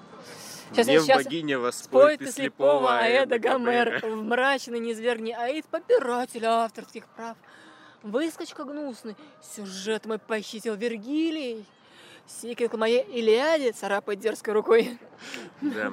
Сейчас, 0.70 0.86
Не 0.86 1.00
сейчас, 1.00 1.24
богиня 1.24 1.58
вас 1.58 1.78
Спой 1.78 2.18
ты 2.18 2.30
слепого 2.30 2.98
Аэда 2.98 3.38
Гомер, 3.38 4.00
в 4.02 4.22
мрачный 4.22 4.80
незвергни 4.80 5.32
Аид, 5.32 5.66
попиратель 5.66 6.44
авторских 6.44 7.06
прав. 7.06 7.36
Выскочка 8.02 8.64
гнусный, 8.64 9.16
сюжет 9.42 10.06
мой 10.06 10.18
похитил 10.18 10.74
Вергилий. 10.74 11.64
Сиквел 12.26 12.68
к 12.68 12.76
моей 12.76 13.02
Илиаде 13.02 13.72
царапает 13.72 14.20
дерзкой 14.20 14.52
рукой. 14.54 14.98
Да. 15.62 15.92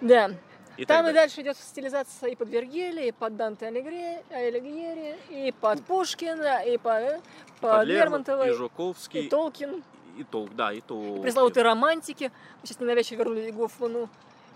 Да. 0.00 0.30
И 0.76 0.84
Там 0.84 1.08
и 1.08 1.12
дальше 1.12 1.40
идет 1.40 1.56
стилизация 1.56 2.30
и 2.30 2.36
под 2.36 2.48
Вергилия, 2.50 3.06
и 3.06 3.12
под 3.12 3.36
Данте 3.36 3.66
Алигьери, 3.66 5.16
и 5.30 5.52
под 5.52 5.82
Пушкина, 5.84 6.62
и 6.64 6.76
по, 6.76 7.20
по 7.60 7.78
Под 7.78 7.86
Лермонтов, 7.86 8.40
Лермонтова, 8.40 8.46
и 8.46 8.50
и, 8.50 8.52
Жуковский, 8.52 9.28
Толкин, 9.28 9.82
и 10.18 10.24
Толк, 10.24 10.54
да, 10.54 10.72
и 10.72 10.80
Толк. 10.80 11.22
пресловутые 11.22 11.64
романтики. 11.64 12.30
Мы 12.60 12.66
сейчас 12.66 12.80
ненавязчиво 12.80 13.20
вернули 13.20 13.50
Гофману. 13.50 14.08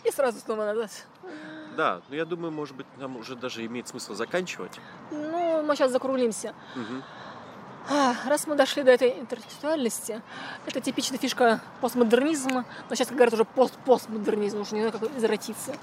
И 0.04 0.10
сразу 0.10 0.40
снова 0.40 0.64
назад. 0.64 0.90
Да, 1.76 2.00
но 2.08 2.16
я 2.16 2.24
думаю, 2.24 2.50
может 2.50 2.74
быть, 2.74 2.86
нам 2.96 3.16
уже 3.16 3.36
даже 3.36 3.64
имеет 3.66 3.86
смысл 3.86 4.14
заканчивать. 4.14 4.80
Ну, 5.10 5.62
мы 5.62 5.76
сейчас 5.76 5.90
закруглимся. 5.92 6.54
Мгм. 6.74 7.02
А, 7.88 8.14
Раз 8.26 8.46
мы 8.46 8.54
дошли 8.54 8.82
до 8.82 8.92
этой 8.92 9.18
интертекстуальности, 9.18 10.22
это 10.66 10.80
типичная 10.80 11.18
фишка 11.18 11.60
постмодернизма, 11.80 12.64
но 12.88 12.94
сейчас, 12.94 13.08
как 13.08 13.16
говорят, 13.16 13.34
уже 13.34 13.44
пост-постмодернизм, 13.44 14.60
уже 14.60 14.74
не 14.74 14.82
знаю, 14.82 14.92
как 14.92 15.16
извратиться. 15.16 15.74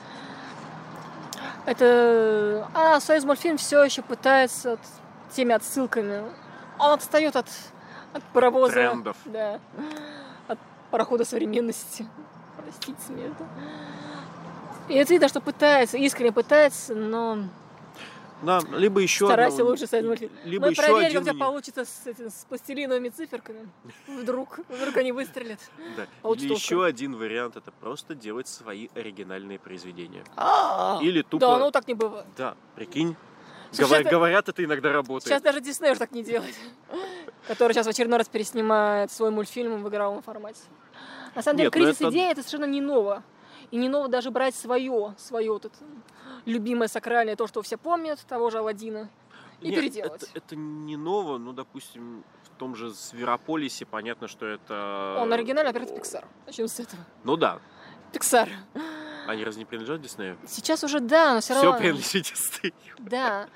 Это... 1.66 2.70
А 2.74 3.00
Союз 3.00 3.26
мультфильм 3.26 3.58
все 3.58 3.84
еще 3.84 4.02
пытается 4.02 4.78
теми 5.32 5.54
отсылками. 5.54 6.24
Он 6.80 6.92
отстает 6.92 7.36
от, 7.36 7.48
от 8.14 8.24
паровоза. 8.32 8.74
Трендов. 8.74 9.18
Да. 9.26 9.60
От 10.48 10.60
парохода 10.92 11.26
современности. 11.26 12.08
Простите 12.56 13.12
мне 13.12 13.26
это. 13.26 13.46
И 14.88 14.94
это 14.94 15.12
видно, 15.12 15.28
что 15.28 15.42
пытается, 15.42 15.98
искренне 15.98 16.32
пытается, 16.32 16.96
но 16.96 17.40
Да, 18.44 18.60
либо 18.74 19.00
еще 19.00 19.26
Старайся 19.26 19.58
одно- 19.58 19.72
лучше 19.72 19.88
мультфильм. 20.04 20.32
Либо 20.46 20.66
Мы 20.68 20.72
еще 20.72 20.82
проверим, 20.84 21.06
один 21.08 21.14
как 21.26 21.34
у 21.34 21.36
тебя 21.36 21.46
получится 21.46 21.86
с, 21.86 22.06
этим, 22.08 22.30
с 22.30 22.46
пластилиновыми 22.48 23.10
циферками. 23.10 23.68
Вдруг, 24.08 24.60
вдруг 24.70 24.98
они 24.98 25.12
выстрелят. 25.12 25.60
Да. 25.96 26.06
получится 26.22 26.46
Или 26.48 26.54
еще 26.54 26.86
один 26.86 27.16
вариант 27.16 27.56
это 27.58 27.72
просто 27.72 28.14
делать 28.14 28.48
свои 28.48 28.90
оригинальные 28.96 29.58
произведения. 29.58 30.24
А, 30.36 31.00
Или 31.02 31.24
тупо. 31.24 31.40
Да, 31.48 31.58
ну 31.58 31.72
так 31.72 31.88
не 31.88 31.96
бывает. 31.96 32.26
Да, 32.38 32.56
прикинь. 32.76 33.16
Говор- 33.74 34.02
это- 34.02 34.10
Говорят, 34.12 34.48
это 34.48 34.64
иногда 34.64 34.92
работает. 34.94 35.28
Сейчас 35.30 35.42
даже 35.42 35.60
Дисней 35.60 35.92
уже 35.92 36.00
так 36.00 36.12
не 36.12 36.24
делает. 36.24 36.56
Который 37.48 37.74
сейчас 37.74 37.86
в 37.86 37.90
очередной 37.90 38.20
раз 38.20 38.30
переснимает 38.30 39.12
свой 39.12 39.32
мультфильм 39.32 39.84
в 39.84 39.90
игровом 39.90 40.22
формате. 40.22 40.62
На 41.36 41.42
самом 41.42 41.58
деле, 41.58 41.68
Нет, 41.68 41.76
ну 41.76 41.82
кризис 41.82 42.02
это- 42.02 42.10
идеи 42.12 42.32
это 42.32 42.42
совершенно 42.44 42.70
не 42.70 42.82
ново. 42.82 43.24
И 43.72 43.78
не 43.78 43.90
ново 43.90 44.08
даже 44.08 44.32
брать 44.32 44.56
свое, 44.56 45.14
свое 45.18 45.52
вот 45.52 45.66
это 45.66 45.76
любимое 46.48 46.88
сакральное, 46.88 47.36
то, 47.36 47.46
что 47.48 47.62
все 47.62 47.78
помнят, 47.78 48.20
того 48.28 48.50
же 48.50 48.60
Алладина, 48.60 49.10
и 49.62 49.70
Нет, 49.70 49.80
переделать. 49.80 50.24
Это, 50.24 50.32
это 50.36 50.56
не 50.56 50.98
ново, 50.98 51.38
ну, 51.38 51.52
допустим, 51.52 52.24
в 52.44 52.58
том 52.58 52.76
же 52.76 52.90
Зверополисе 52.90 53.86
понятно, 53.86 54.28
что 54.28 54.46
это... 54.46 55.18
Он 55.20 55.32
оригинальный, 55.34 55.72
опять 55.72 55.92
Pixar. 55.92 56.26
Начнем 56.46 56.68
с 56.68 56.80
этого. 56.80 57.04
Ну 57.24 57.38
да. 57.38 57.60
Pixar. 58.14 58.50
Они 59.28 59.44
разве 59.44 59.60
не 59.60 59.66
принадлежат 59.66 60.02
Диснею? 60.02 60.38
Сейчас 60.48 60.86
уже 60.86 61.02
да, 61.02 61.34
но 61.34 61.42
все 61.42 61.54
Все 61.54 61.64
равно. 61.64 61.80
принадлежит 61.80 62.24
Диснею. 62.24 62.74
Да. 63.00 63.48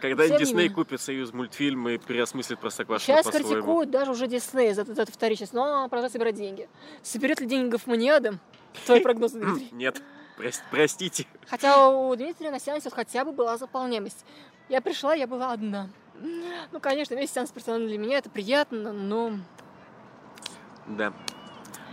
Когда 0.00 0.26
не 0.26 0.38
Дисней 0.38 0.70
купит 0.70 1.00
союз 1.00 1.34
мультфильм 1.34 1.88
и 1.90 1.98
переосмыслит 1.98 2.58
Простоквашино 2.58 3.22
Сейчас 3.22 3.34
критикуют 3.34 3.90
даже 3.90 4.12
уже 4.12 4.28
Дисней 4.28 4.72
за, 4.72 4.84
за 4.84 5.02
эту 5.02 5.12
вторичность, 5.12 5.52
но 5.52 5.88
продолжает 5.88 6.12
собирать 6.12 6.36
деньги. 6.36 6.68
Соберет 7.02 7.40
ли 7.40 7.46
деньги 7.46 7.70
Гофманиада? 7.70 8.38
Твои 8.86 9.00
прогнозы, 9.02 9.40
Дмитрий. 9.40 9.68
Нет, 9.72 10.02
простите. 10.70 11.26
Хотя 11.48 11.88
у 11.88 12.14
Дмитрия 12.14 12.50
на 12.50 12.60
сеансе 12.60 12.88
вот 12.88 12.94
хотя 12.94 13.24
бы 13.24 13.32
была 13.32 13.56
заполняемость. 13.56 14.24
Я 14.68 14.80
пришла, 14.80 15.14
я 15.14 15.26
была 15.26 15.52
одна. 15.52 15.88
Ну, 16.72 16.80
конечно, 16.80 17.14
весь 17.14 17.32
сеанс 17.32 17.50
персонально 17.50 17.88
для 17.88 17.98
меня 17.98 18.18
это 18.18 18.30
приятно, 18.30 18.92
но 18.92 19.32
Да. 20.86 21.12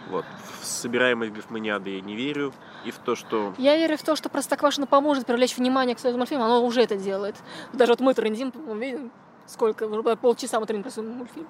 Вот. 0.10 0.26
В 0.62 0.66
собираемость 0.66 1.34
Гофманиады 1.34 1.90
я 1.92 2.02
не 2.02 2.16
верю. 2.16 2.54
И 2.86 2.92
в 2.92 2.98
то, 2.98 3.16
что... 3.16 3.54
я 3.58 3.76
верю 3.76 3.98
в 3.98 4.04
то, 4.04 4.16
что 4.16 4.30
Простоквашино 4.30 4.88
поможет 4.88 5.26
привлечь 5.26 5.58
внимание 5.58 5.96
к 5.96 6.00
своему 6.00 6.20
мультфильму. 6.20 6.46
Оно 6.46 6.64
уже 6.66 6.82
это 6.82 6.96
делает. 6.96 7.36
Даже 7.74 7.92
вот 7.92 8.00
мы 8.00 8.14
трендим, 8.14 8.52
видим, 8.80 9.12
сколько, 9.46 9.88
полчаса 10.16 10.60
мы 10.60 10.66
трендим 10.66 10.84
про 10.84 10.92
свой 10.92 11.08
мультфильм. 11.08 11.48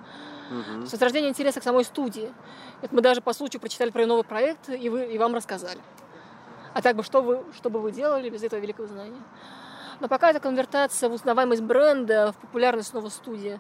Мгм. 0.50 0.88
С 0.88 0.92
возрождения 0.94 1.30
интереса 1.30 1.60
к 1.60 1.64
самой 1.64 1.84
студии. 1.84 2.32
Это 2.82 2.96
мы 2.96 3.02
даже 3.02 3.22
по 3.22 3.34
случаю 3.34 3.60
прочитали 3.60 3.92
про 3.92 4.06
новый 4.06 4.24
проект, 4.24 4.70
и, 4.70 4.90
вы, 4.90 5.06
и 5.06 5.18
вам 5.18 5.36
рассказали. 5.36 5.80
А 6.78 6.82
так 6.84 6.96
бы 6.96 7.02
что, 7.02 7.24
вы, 7.24 7.44
что 7.56 7.72
бы 7.72 7.82
вы 7.82 7.92
делали 7.92 8.30
без 8.30 8.44
этого 8.44 8.60
великого 8.60 8.88
знания? 8.88 9.24
Но 10.00 10.08
пока 10.08 10.30
это 10.30 10.40
конвертация 10.40 11.10
в 11.10 11.14
узнаваемость 11.14 11.64
бренда, 11.64 12.34
в 12.34 12.36
популярность 12.38 12.90
снова 12.90 13.10
студии. 13.10 13.60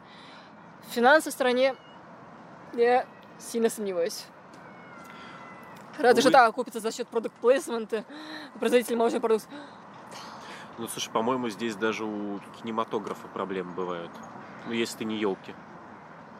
В 0.87 0.93
финансовой 0.93 1.31
стороне 1.31 1.75
я 2.73 3.07
сильно 3.39 3.69
сомневаюсь. 3.69 4.27
Разве 5.97 6.21
что 6.21 6.29
так 6.29 6.47
окупится 6.47 6.79
за 6.79 6.91
счет 6.91 7.07
продукт 7.07 7.33
плейсмента, 7.41 8.03
производитель 8.59 8.95
молочных 8.95 9.21
продуктов. 9.21 9.49
Ну, 10.77 10.87
слушай, 10.87 11.09
по-моему, 11.09 11.49
здесь 11.49 11.75
даже 11.75 12.05
у 12.05 12.39
кинематографа 12.61 13.27
проблемы 13.29 13.73
бывают. 13.73 14.11
Ну, 14.67 14.73
если 14.73 14.99
ты 14.99 15.05
не 15.05 15.17
елки. 15.17 15.55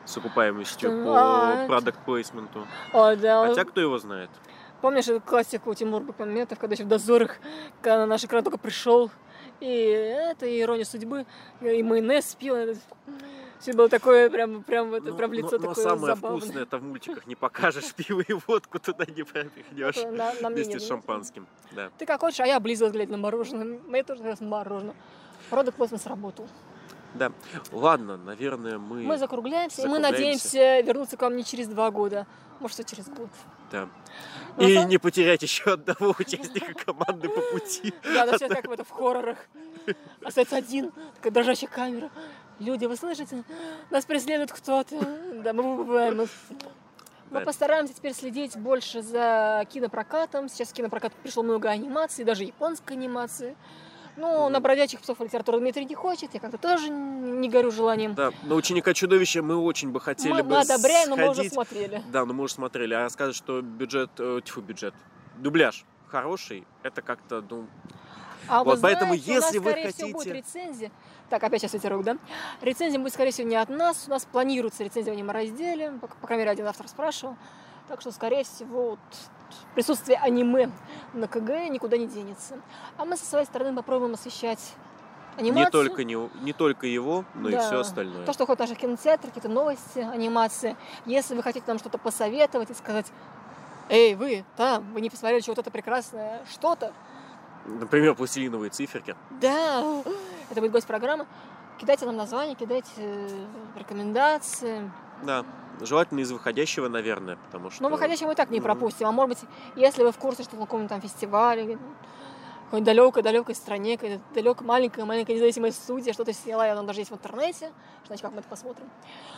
С 0.05 0.15
окупаемостью 0.15 0.91
Что? 0.91 1.03
по 1.03 1.63
А, 1.63 1.65
продукт 1.65 1.97
плейсменту. 2.05 2.67
О, 2.93 3.15
да, 3.15 3.47
Хотя 3.47 3.65
кто 3.65 3.81
его 3.81 3.97
знает? 3.97 4.29
Помнишь 4.81 5.07
эту 5.07 5.21
классику 5.21 5.73
Тимур 5.73 6.03
Бекмаметов, 6.03 6.59
когда 6.59 6.73
еще 6.75 6.83
в 6.83 6.87
дозорах, 6.87 7.37
когда 7.81 7.99
на 7.99 8.05
наш 8.05 8.23
экран 8.23 8.43
только 8.43 8.57
пришел, 8.59 9.09
и 9.59 9.67
это 9.67 10.45
и 10.45 10.61
ирония 10.61 10.85
судьбы, 10.85 11.25
и 11.61 11.81
майонез 11.81 12.35
пил. 12.35 12.55
Все 13.59 13.73
было 13.73 13.89
такое, 13.89 14.29
прям, 14.29 14.61
прям, 14.61 14.93
это, 14.93 15.07
Ну, 15.09 15.15
прям 15.17 15.33
лицо 15.33 15.53
но, 15.53 15.57
но 15.57 15.67
такое 15.69 15.83
самое 15.83 16.15
забавное. 16.15 16.39
вкусное 16.41 16.63
это 16.63 16.77
в 16.77 16.83
мультиках 16.83 17.25
не 17.25 17.35
покажешь 17.35 17.91
пиво 17.95 18.21
и 18.21 18.33
водку 18.47 18.77
туда 18.77 19.03
не 19.05 19.23
пропихнешь 19.23 19.95
на- 19.95 20.33
на 20.41 20.49
вместе 20.49 20.79
с 20.79 20.87
шампанским. 20.87 21.47
Да. 21.71 21.89
Ты 21.97 22.05
как 22.05 22.19
хочешь, 22.19 22.39
а 22.39 22.45
я 22.45 22.57
облизываю 22.57 22.93
глядя 22.93 23.13
на 23.13 23.17
мороженое. 23.17 23.79
Мне 23.87 24.03
тоже 24.03 24.21
нравится 24.21 24.43
мороженое. 24.43 24.93
Продукт 25.49 25.75
плотно 25.75 25.97
сработал. 25.97 26.47
да. 27.15 27.31
Ладно, 27.71 28.15
наверное, 28.17 28.77
мы... 28.77 28.97
Мы 29.01 29.17
закругляемся, 29.17 29.81
и 29.81 29.85
мы 29.87 30.01
закругляемся. 30.01 30.45
надеемся 30.53 30.79
вернуться 30.81 31.17
к 31.17 31.21
вам 31.23 31.35
не 31.35 31.43
через 31.43 31.67
два 31.67 31.89
года, 31.89 32.27
может, 32.59 32.75
что 32.75 32.83
через 32.83 33.07
год. 33.09 33.29
Да. 33.71 33.89
Ну, 34.57 34.67
И 34.67 34.75
а- 34.75 34.85
не 34.85 34.97
потерять 34.97 35.43
еще 35.43 35.73
одного 35.73 36.15
участника 36.17 36.73
команды 36.73 37.29
по 37.29 37.41
пути. 37.41 37.93
Да, 38.03 38.25
да, 38.25 38.37
все 38.37 38.47
как 38.49 38.67
в 38.67 38.71
это 38.71 38.83
в 38.83 38.89
хоррорах. 38.89 39.37
Остается 40.23 40.57
один, 40.57 40.91
такая 41.15 41.31
дрожащая 41.31 41.69
камера. 41.69 42.09
Люди, 42.59 42.85
вы 42.85 42.95
слышите? 42.95 43.43
Нас 43.91 44.05
преследует 44.05 44.51
кто-то. 44.51 44.99
Да, 45.43 45.53
мы 45.53 45.77
выбываем. 45.77 46.27
Мы 47.29 47.41
постараемся 47.41 47.93
теперь 47.93 48.13
следить 48.13 48.57
больше 48.57 49.01
за 49.01 49.65
кинопрокатом. 49.69 50.49
Сейчас 50.49 50.69
в 50.69 50.73
кинопрокат 50.73 51.13
пришло 51.13 51.43
много 51.43 51.69
анимации, 51.69 52.23
даже 52.23 52.43
японской 52.45 52.93
анимации. 52.93 53.55
Ну, 54.17 54.49
на 54.49 54.59
бродячих 54.59 54.99
псов 54.99 55.19
литературу 55.21 55.59
Дмитрий 55.59 55.85
не 55.85 55.95
хочет, 55.95 56.33
я 56.33 56.39
как-то 56.39 56.57
тоже 56.57 56.89
не 56.89 57.49
горю 57.49 57.71
желанием. 57.71 58.15
Да, 58.15 58.31
на 58.43 58.55
ученика 58.55 58.93
чудовища 58.93 59.43
мы 59.43 59.55
очень 59.55 59.91
бы 59.91 60.01
хотели 60.01 60.33
мы, 60.33 60.43
бы 60.43 60.49
мы 60.49 60.59
одобряем, 60.61 61.09
но 61.11 61.15
мы 61.15 61.23
уже 61.25 61.33
сходить. 61.35 61.53
смотрели. 61.53 62.03
Да, 62.11 62.25
ну 62.25 62.33
мы 62.33 62.43
уже 62.43 62.53
смотрели. 62.55 62.93
А 62.95 63.09
сказать, 63.09 63.35
что 63.35 63.61
бюджет, 63.61 64.09
э, 64.17 64.41
тьфу, 64.43 64.61
бюджет, 64.61 64.95
дубляж 65.37 65.85
хороший, 66.07 66.65
это 66.83 67.01
как-то, 67.01 67.43
ну, 67.49 67.67
А 68.49 68.63
Вот 68.63 68.77
вы 68.77 68.81
поэтому, 68.81 69.13
знаете, 69.15 69.31
у 69.31 69.35
нас, 69.35 69.43
если 69.45 69.57
вы 69.59 69.71
скорее 69.71 69.91
всего, 69.91 70.07
будет 70.13 70.33
хотите- 70.33 70.59
рецензия. 70.59 70.91
Так, 71.29 71.43
опять 71.43 71.61
сейчас 71.61 71.73
ветерок, 71.73 72.03
да? 72.03 72.17
Рецензия 72.61 72.97
будет, 72.97 73.13
скорее 73.13 73.31
всего, 73.31 73.47
не 73.47 73.57
от 73.57 73.67
нас. 73.69 74.05
У 74.07 74.09
нас 74.09 74.25
планируется 74.25 74.83
рецензия 74.85 75.13
в 75.13 75.17
аниме-разделе. 75.17 75.91
По, 75.99 76.07
по 76.07 76.27
крайней 76.27 76.43
мере, 76.43 76.51
один 76.51 76.65
автор 76.65 76.87
спрашивал. 76.87 77.35
Так 77.87 78.01
что, 78.01 78.11
скорее 78.11 78.43
всего, 78.43 78.91
вот 78.91 78.99
присутствие 79.75 80.17
аниме 80.17 80.69
на 81.13 81.27
КГ 81.27 81.69
никуда 81.69 81.97
не 81.97 82.07
денется. 82.07 82.59
А 82.97 83.05
мы 83.05 83.15
со 83.15 83.25
своей 83.25 83.45
стороны 83.45 83.75
попробуем 83.75 84.13
освещать 84.13 84.73
анимацию. 85.37 85.65
не 85.65 85.71
только, 85.71 86.03
не, 86.03 86.29
не 86.41 86.53
только 86.53 86.87
его, 86.87 87.23
но 87.35 87.49
и 87.49 87.53
Да. 87.53 87.61
все 87.61 87.79
остальное. 87.79 88.25
То, 88.25 88.33
что 88.33 88.45
ходит 88.45 88.59
в 88.59 88.61
наших 88.63 88.77
кинотеатрах, 88.79 89.33
какие-то 89.33 89.49
новости, 89.49 89.99
анимации. 89.99 90.75
Если 91.05 91.35
вы 91.35 91.43
хотите 91.43 91.65
нам 91.67 91.79
что-то 91.79 91.97
посоветовать 91.97 92.71
и 92.71 92.73
сказать, 92.73 93.07
эй, 93.89 94.15
вы 94.15 94.43
там, 94.57 94.91
вы 94.93 95.01
не 95.01 95.09
посмотрели 95.09 95.41
что 95.41 95.51
вот 95.51 95.59
это 95.59 95.71
прекрасное 95.71 96.41
что-то, 96.51 96.93
Например, 97.65 98.15
пластилиновые 98.15 98.69
циферки. 98.69 99.13
Да, 99.41 100.01
это 100.49 100.61
будет 100.61 100.71
гость 100.71 100.87
программы. 100.87 101.25
Кидайте 101.77 102.05
нам 102.05 102.15
название, 102.15 102.55
кидайте 102.55 102.89
э, 102.95 103.45
рекомендации. 103.75 104.89
Да. 105.23 105.45
Желательно 105.79 106.21
из 106.21 106.31
выходящего, 106.31 106.87
наверное, 106.87 107.37
потому 107.45 107.69
что... 107.69 107.83
Но 107.83 107.89
выходящего 107.89 108.29
мы 108.29 108.35
так 108.35 108.49
не 108.49 108.61
пропустим. 108.61 109.07
А 109.07 109.11
может 109.11 109.37
быть, 109.37 109.49
если 109.75 110.03
вы 110.03 110.11
в 110.11 110.17
курсе, 110.17 110.43
что 110.43 110.55
на 110.55 110.63
каком-нибудь 110.63 110.89
там 110.89 111.01
фестивале, 111.01 111.63
или 111.63 111.79
какой-нибудь 112.65 112.85
далекой-далекой 112.85 113.55
стране, 113.55 113.97
какая-то 113.97 114.21
далекая 114.33 114.67
маленькая-маленькая 114.67 115.35
независимая 115.35 115.71
студия, 115.71 116.13
что-то 116.13 116.33
сняла, 116.33 116.67
и 116.67 116.71
оно 116.71 116.83
даже 116.83 117.01
есть 117.01 117.11
в 117.11 117.13
интернете, 117.13 117.71
значит, 118.07 118.23
как 118.23 118.33
мы 118.33 118.39
это 118.39 118.49
посмотрим. 118.49 118.89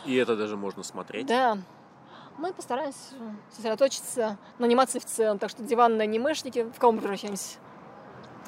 И 0.06 0.16
это 0.16 0.34
даже 0.36 0.56
можно 0.56 0.82
смотреть. 0.82 1.26
Да. 1.26 1.58
Мы 2.38 2.54
постараемся 2.54 2.98
сосредоточиться 3.54 4.38
на 4.58 4.66
анимации 4.66 4.98
в 4.98 5.04
целом. 5.04 5.38
Так 5.38 5.50
что 5.50 5.62
диванные 5.62 6.04
анимешники, 6.04 6.64
в 6.64 6.78
кого 6.78 6.92
мы 6.92 7.00
превращаемся? 7.00 7.58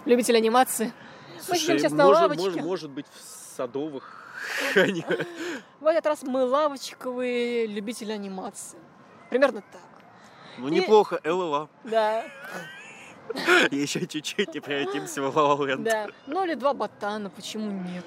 Любители 0.06 0.36
анимации. 0.36 0.92
Мы 1.48 1.56
сидим 1.56 1.78
сейчас 1.78 1.92
на 1.92 2.06
может, 2.06 2.22
лавочке. 2.22 2.42
может, 2.42 2.62
может 2.62 2.90
быть, 2.90 3.06
в 3.06 3.56
садовых. 3.56 4.21
В 5.80 5.86
этот 5.86 6.06
раз 6.06 6.22
мы 6.22 6.44
лавочковые 6.44 7.66
любители 7.66 8.12
анимации. 8.12 8.78
примерно 9.30 9.62
так. 9.62 9.80
Ну, 10.58 10.68
И- 10.68 10.72
неплохо, 10.72 11.20
ЛЛА. 11.24 11.68
Да, 11.84 12.24
Еще 13.70 14.06
чуть-чуть 14.06 14.54
и 14.56 14.60
превратимся 14.60 15.22
в 15.22 15.36
ла 15.36 15.76
да. 15.76 16.08
Ну 16.26 16.44
или 16.44 16.54
два 16.54 16.74
ботана, 16.74 17.30
почему 17.30 17.70
нет? 17.70 18.04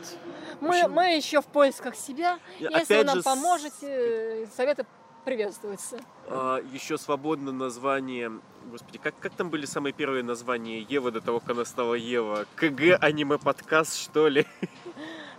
Мы, 0.61 0.87
мы 0.87 1.15
еще 1.15 1.41
в 1.41 1.45
поисках 1.45 1.95
себя. 1.95 2.39
И 2.59 2.63
Если 2.63 2.97
вы 2.97 3.03
нам 3.03 3.17
же, 3.17 3.23
поможете, 3.23 4.47
советы 4.55 4.85
приветствуются. 5.23 5.99
А, 6.27 6.61
еще 6.71 6.97
свободно 6.97 7.51
название... 7.51 8.31
Господи, 8.65 8.99
как, 8.99 9.17
как 9.19 9.33
там 9.33 9.49
были 9.49 9.65
самые 9.65 9.93
первые 9.93 10.23
названия 10.23 10.81
Евы 10.81 11.11
до 11.11 11.21
того, 11.21 11.39
как 11.39 11.51
она 11.51 11.65
стала 11.65 11.95
Ева? 11.95 12.45
КГ 12.55 12.97
аниме 13.01 13.37
подкаст, 13.37 13.97
что 13.97 14.27
ли? 14.27 14.45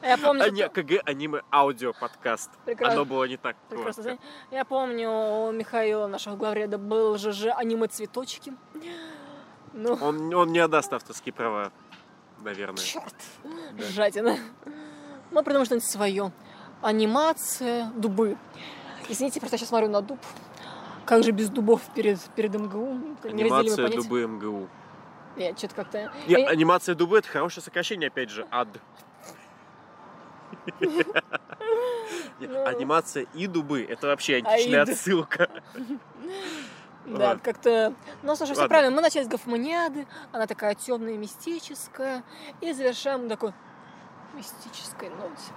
Я 0.07 0.18
помню, 0.18 0.44
А 0.44 0.50
не, 0.50 0.68
КГ 0.68 1.02
аниме 1.04 1.42
аудио 1.52 1.92
подкаст. 1.92 2.50
Прекрасно. 2.64 2.94
Оно 2.94 3.04
было 3.04 3.24
не 3.24 3.36
так 3.36 3.57
Прекрасно. 3.68 4.02
коротко. 4.02 4.02
знаю. 4.02 4.18
Я 4.50 4.64
помню, 4.64 5.11
у 5.11 5.52
Михаила, 5.52 6.07
нашего 6.07 6.36
главреда, 6.36 6.78
был 6.78 7.16
же 7.18 7.32
же 7.32 7.50
аниме-цветочки. 7.50 8.52
Ну, 9.72 9.98
Он, 10.00 10.32
он 10.34 10.52
не 10.52 10.59
отдаст 10.61 10.92
авторские 10.92 11.32
права, 11.32 11.70
наверное. 12.42 12.76
черт, 12.78 13.14
Да. 13.42 13.84
жадина. 13.84 14.36
Мы 15.30 15.42
придумаем 15.42 15.66
что-нибудь 15.66 15.88
свое. 15.88 16.32
Анимация, 16.82 17.90
дубы. 17.96 18.36
Извините, 19.09 19.40
просто 19.40 19.54
я 19.54 19.59
сейчас 19.59 19.68
смотрю 19.70 19.88
на 19.88 20.02
дуб. 20.02 20.18
Как 21.04 21.22
же 21.24 21.30
без 21.30 21.50
дубов 21.50 21.82
перед, 21.94 22.18
перед 22.34 22.54
МГУ? 22.54 23.16
Анимация 23.24 23.88
дубы 23.88 24.26
МГУ. 24.26 24.68
Нет, 25.36 25.59
что-то 25.59 25.74
как-то... 25.74 26.12
Не, 26.26 26.40
Я- 26.40 26.48
анимация 26.48 26.94
дубы 26.94 27.18
это 27.18 27.28
хорошее 27.28 27.62
сокращение, 27.62 28.09
опять 28.09 28.30
же, 28.30 28.46
ад. 28.50 28.68
Ну. 32.38 32.64
Анимация 32.66 33.26
и 33.34 33.46
дубы 33.46 33.82
это 33.82 34.08
вообще 34.08 34.36
античная 34.36 34.82
отсылка. 34.82 35.48
Да, 37.06 37.38
как-то... 37.42 37.94
Ну, 38.22 38.34
слушай, 38.36 38.52
все 38.52 38.68
правильно. 38.68 38.94
Мы 38.94 39.00
начали 39.00 39.22
с 39.22 39.28
Гофманиады. 39.28 40.06
Она 40.32 40.46
такая 40.46 40.74
темная, 40.74 41.16
мистическая. 41.16 42.24
И 42.60 42.72
завершаем 42.72 43.28
такой 43.28 43.52
мистической 44.34 45.10
ноте. 45.10 45.52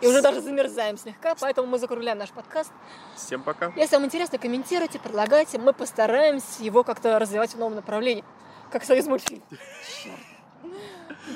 И 0.00 0.06
уже 0.06 0.22
даже 0.22 0.40
замерзаем 0.40 0.96
слегка, 0.96 1.34
поэтому 1.38 1.68
мы 1.68 1.78
закругляем 1.78 2.16
наш 2.16 2.30
подкаст. 2.30 2.72
Всем 3.16 3.42
пока. 3.42 3.70
Если 3.76 3.96
вам 3.96 4.06
интересно, 4.06 4.38
комментируйте, 4.38 4.98
предлагайте. 4.98 5.58
Мы 5.58 5.72
постараемся 5.72 6.62
его 6.62 6.84
как-то 6.84 7.18
развивать 7.18 7.54
в 7.54 7.58
новом 7.58 7.74
направлении. 7.74 8.24
Как 8.70 8.84
союз 8.84 9.06
мультфильм. 9.06 9.42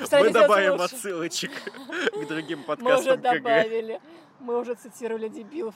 Чёрт. 0.09 0.11
Мы 0.11 0.29
добавим 0.31 0.73
лучше. 0.73 0.95
отсылочек 0.95 1.51
к 2.13 2.27
другим 2.27 2.63
Мы 2.67 2.75
уже 2.75 2.77
подкастам 2.83 3.21
добавили. 3.21 4.01
Мы 4.39 4.57
уже 4.59 4.75
цитировали 4.75 5.29
дебилов. 5.29 5.75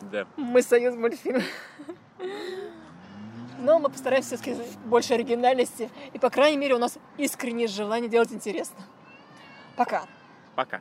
Да. 0.00 0.26
Мы 0.36 0.62
союз 0.62 0.94
мультфильм. 0.94 1.42
Но 3.58 3.78
мы 3.78 3.88
постараемся 3.88 4.36
все-таки 4.36 4.56
больше 4.84 5.14
оригинальности. 5.14 5.90
И, 6.12 6.18
по 6.18 6.30
крайней 6.30 6.58
мере, 6.58 6.74
у 6.74 6.78
нас 6.78 6.98
искреннее 7.16 7.66
желание 7.66 8.10
делать 8.10 8.32
интересно. 8.32 8.76
Пока. 9.76 10.04
Пока. 10.54 10.80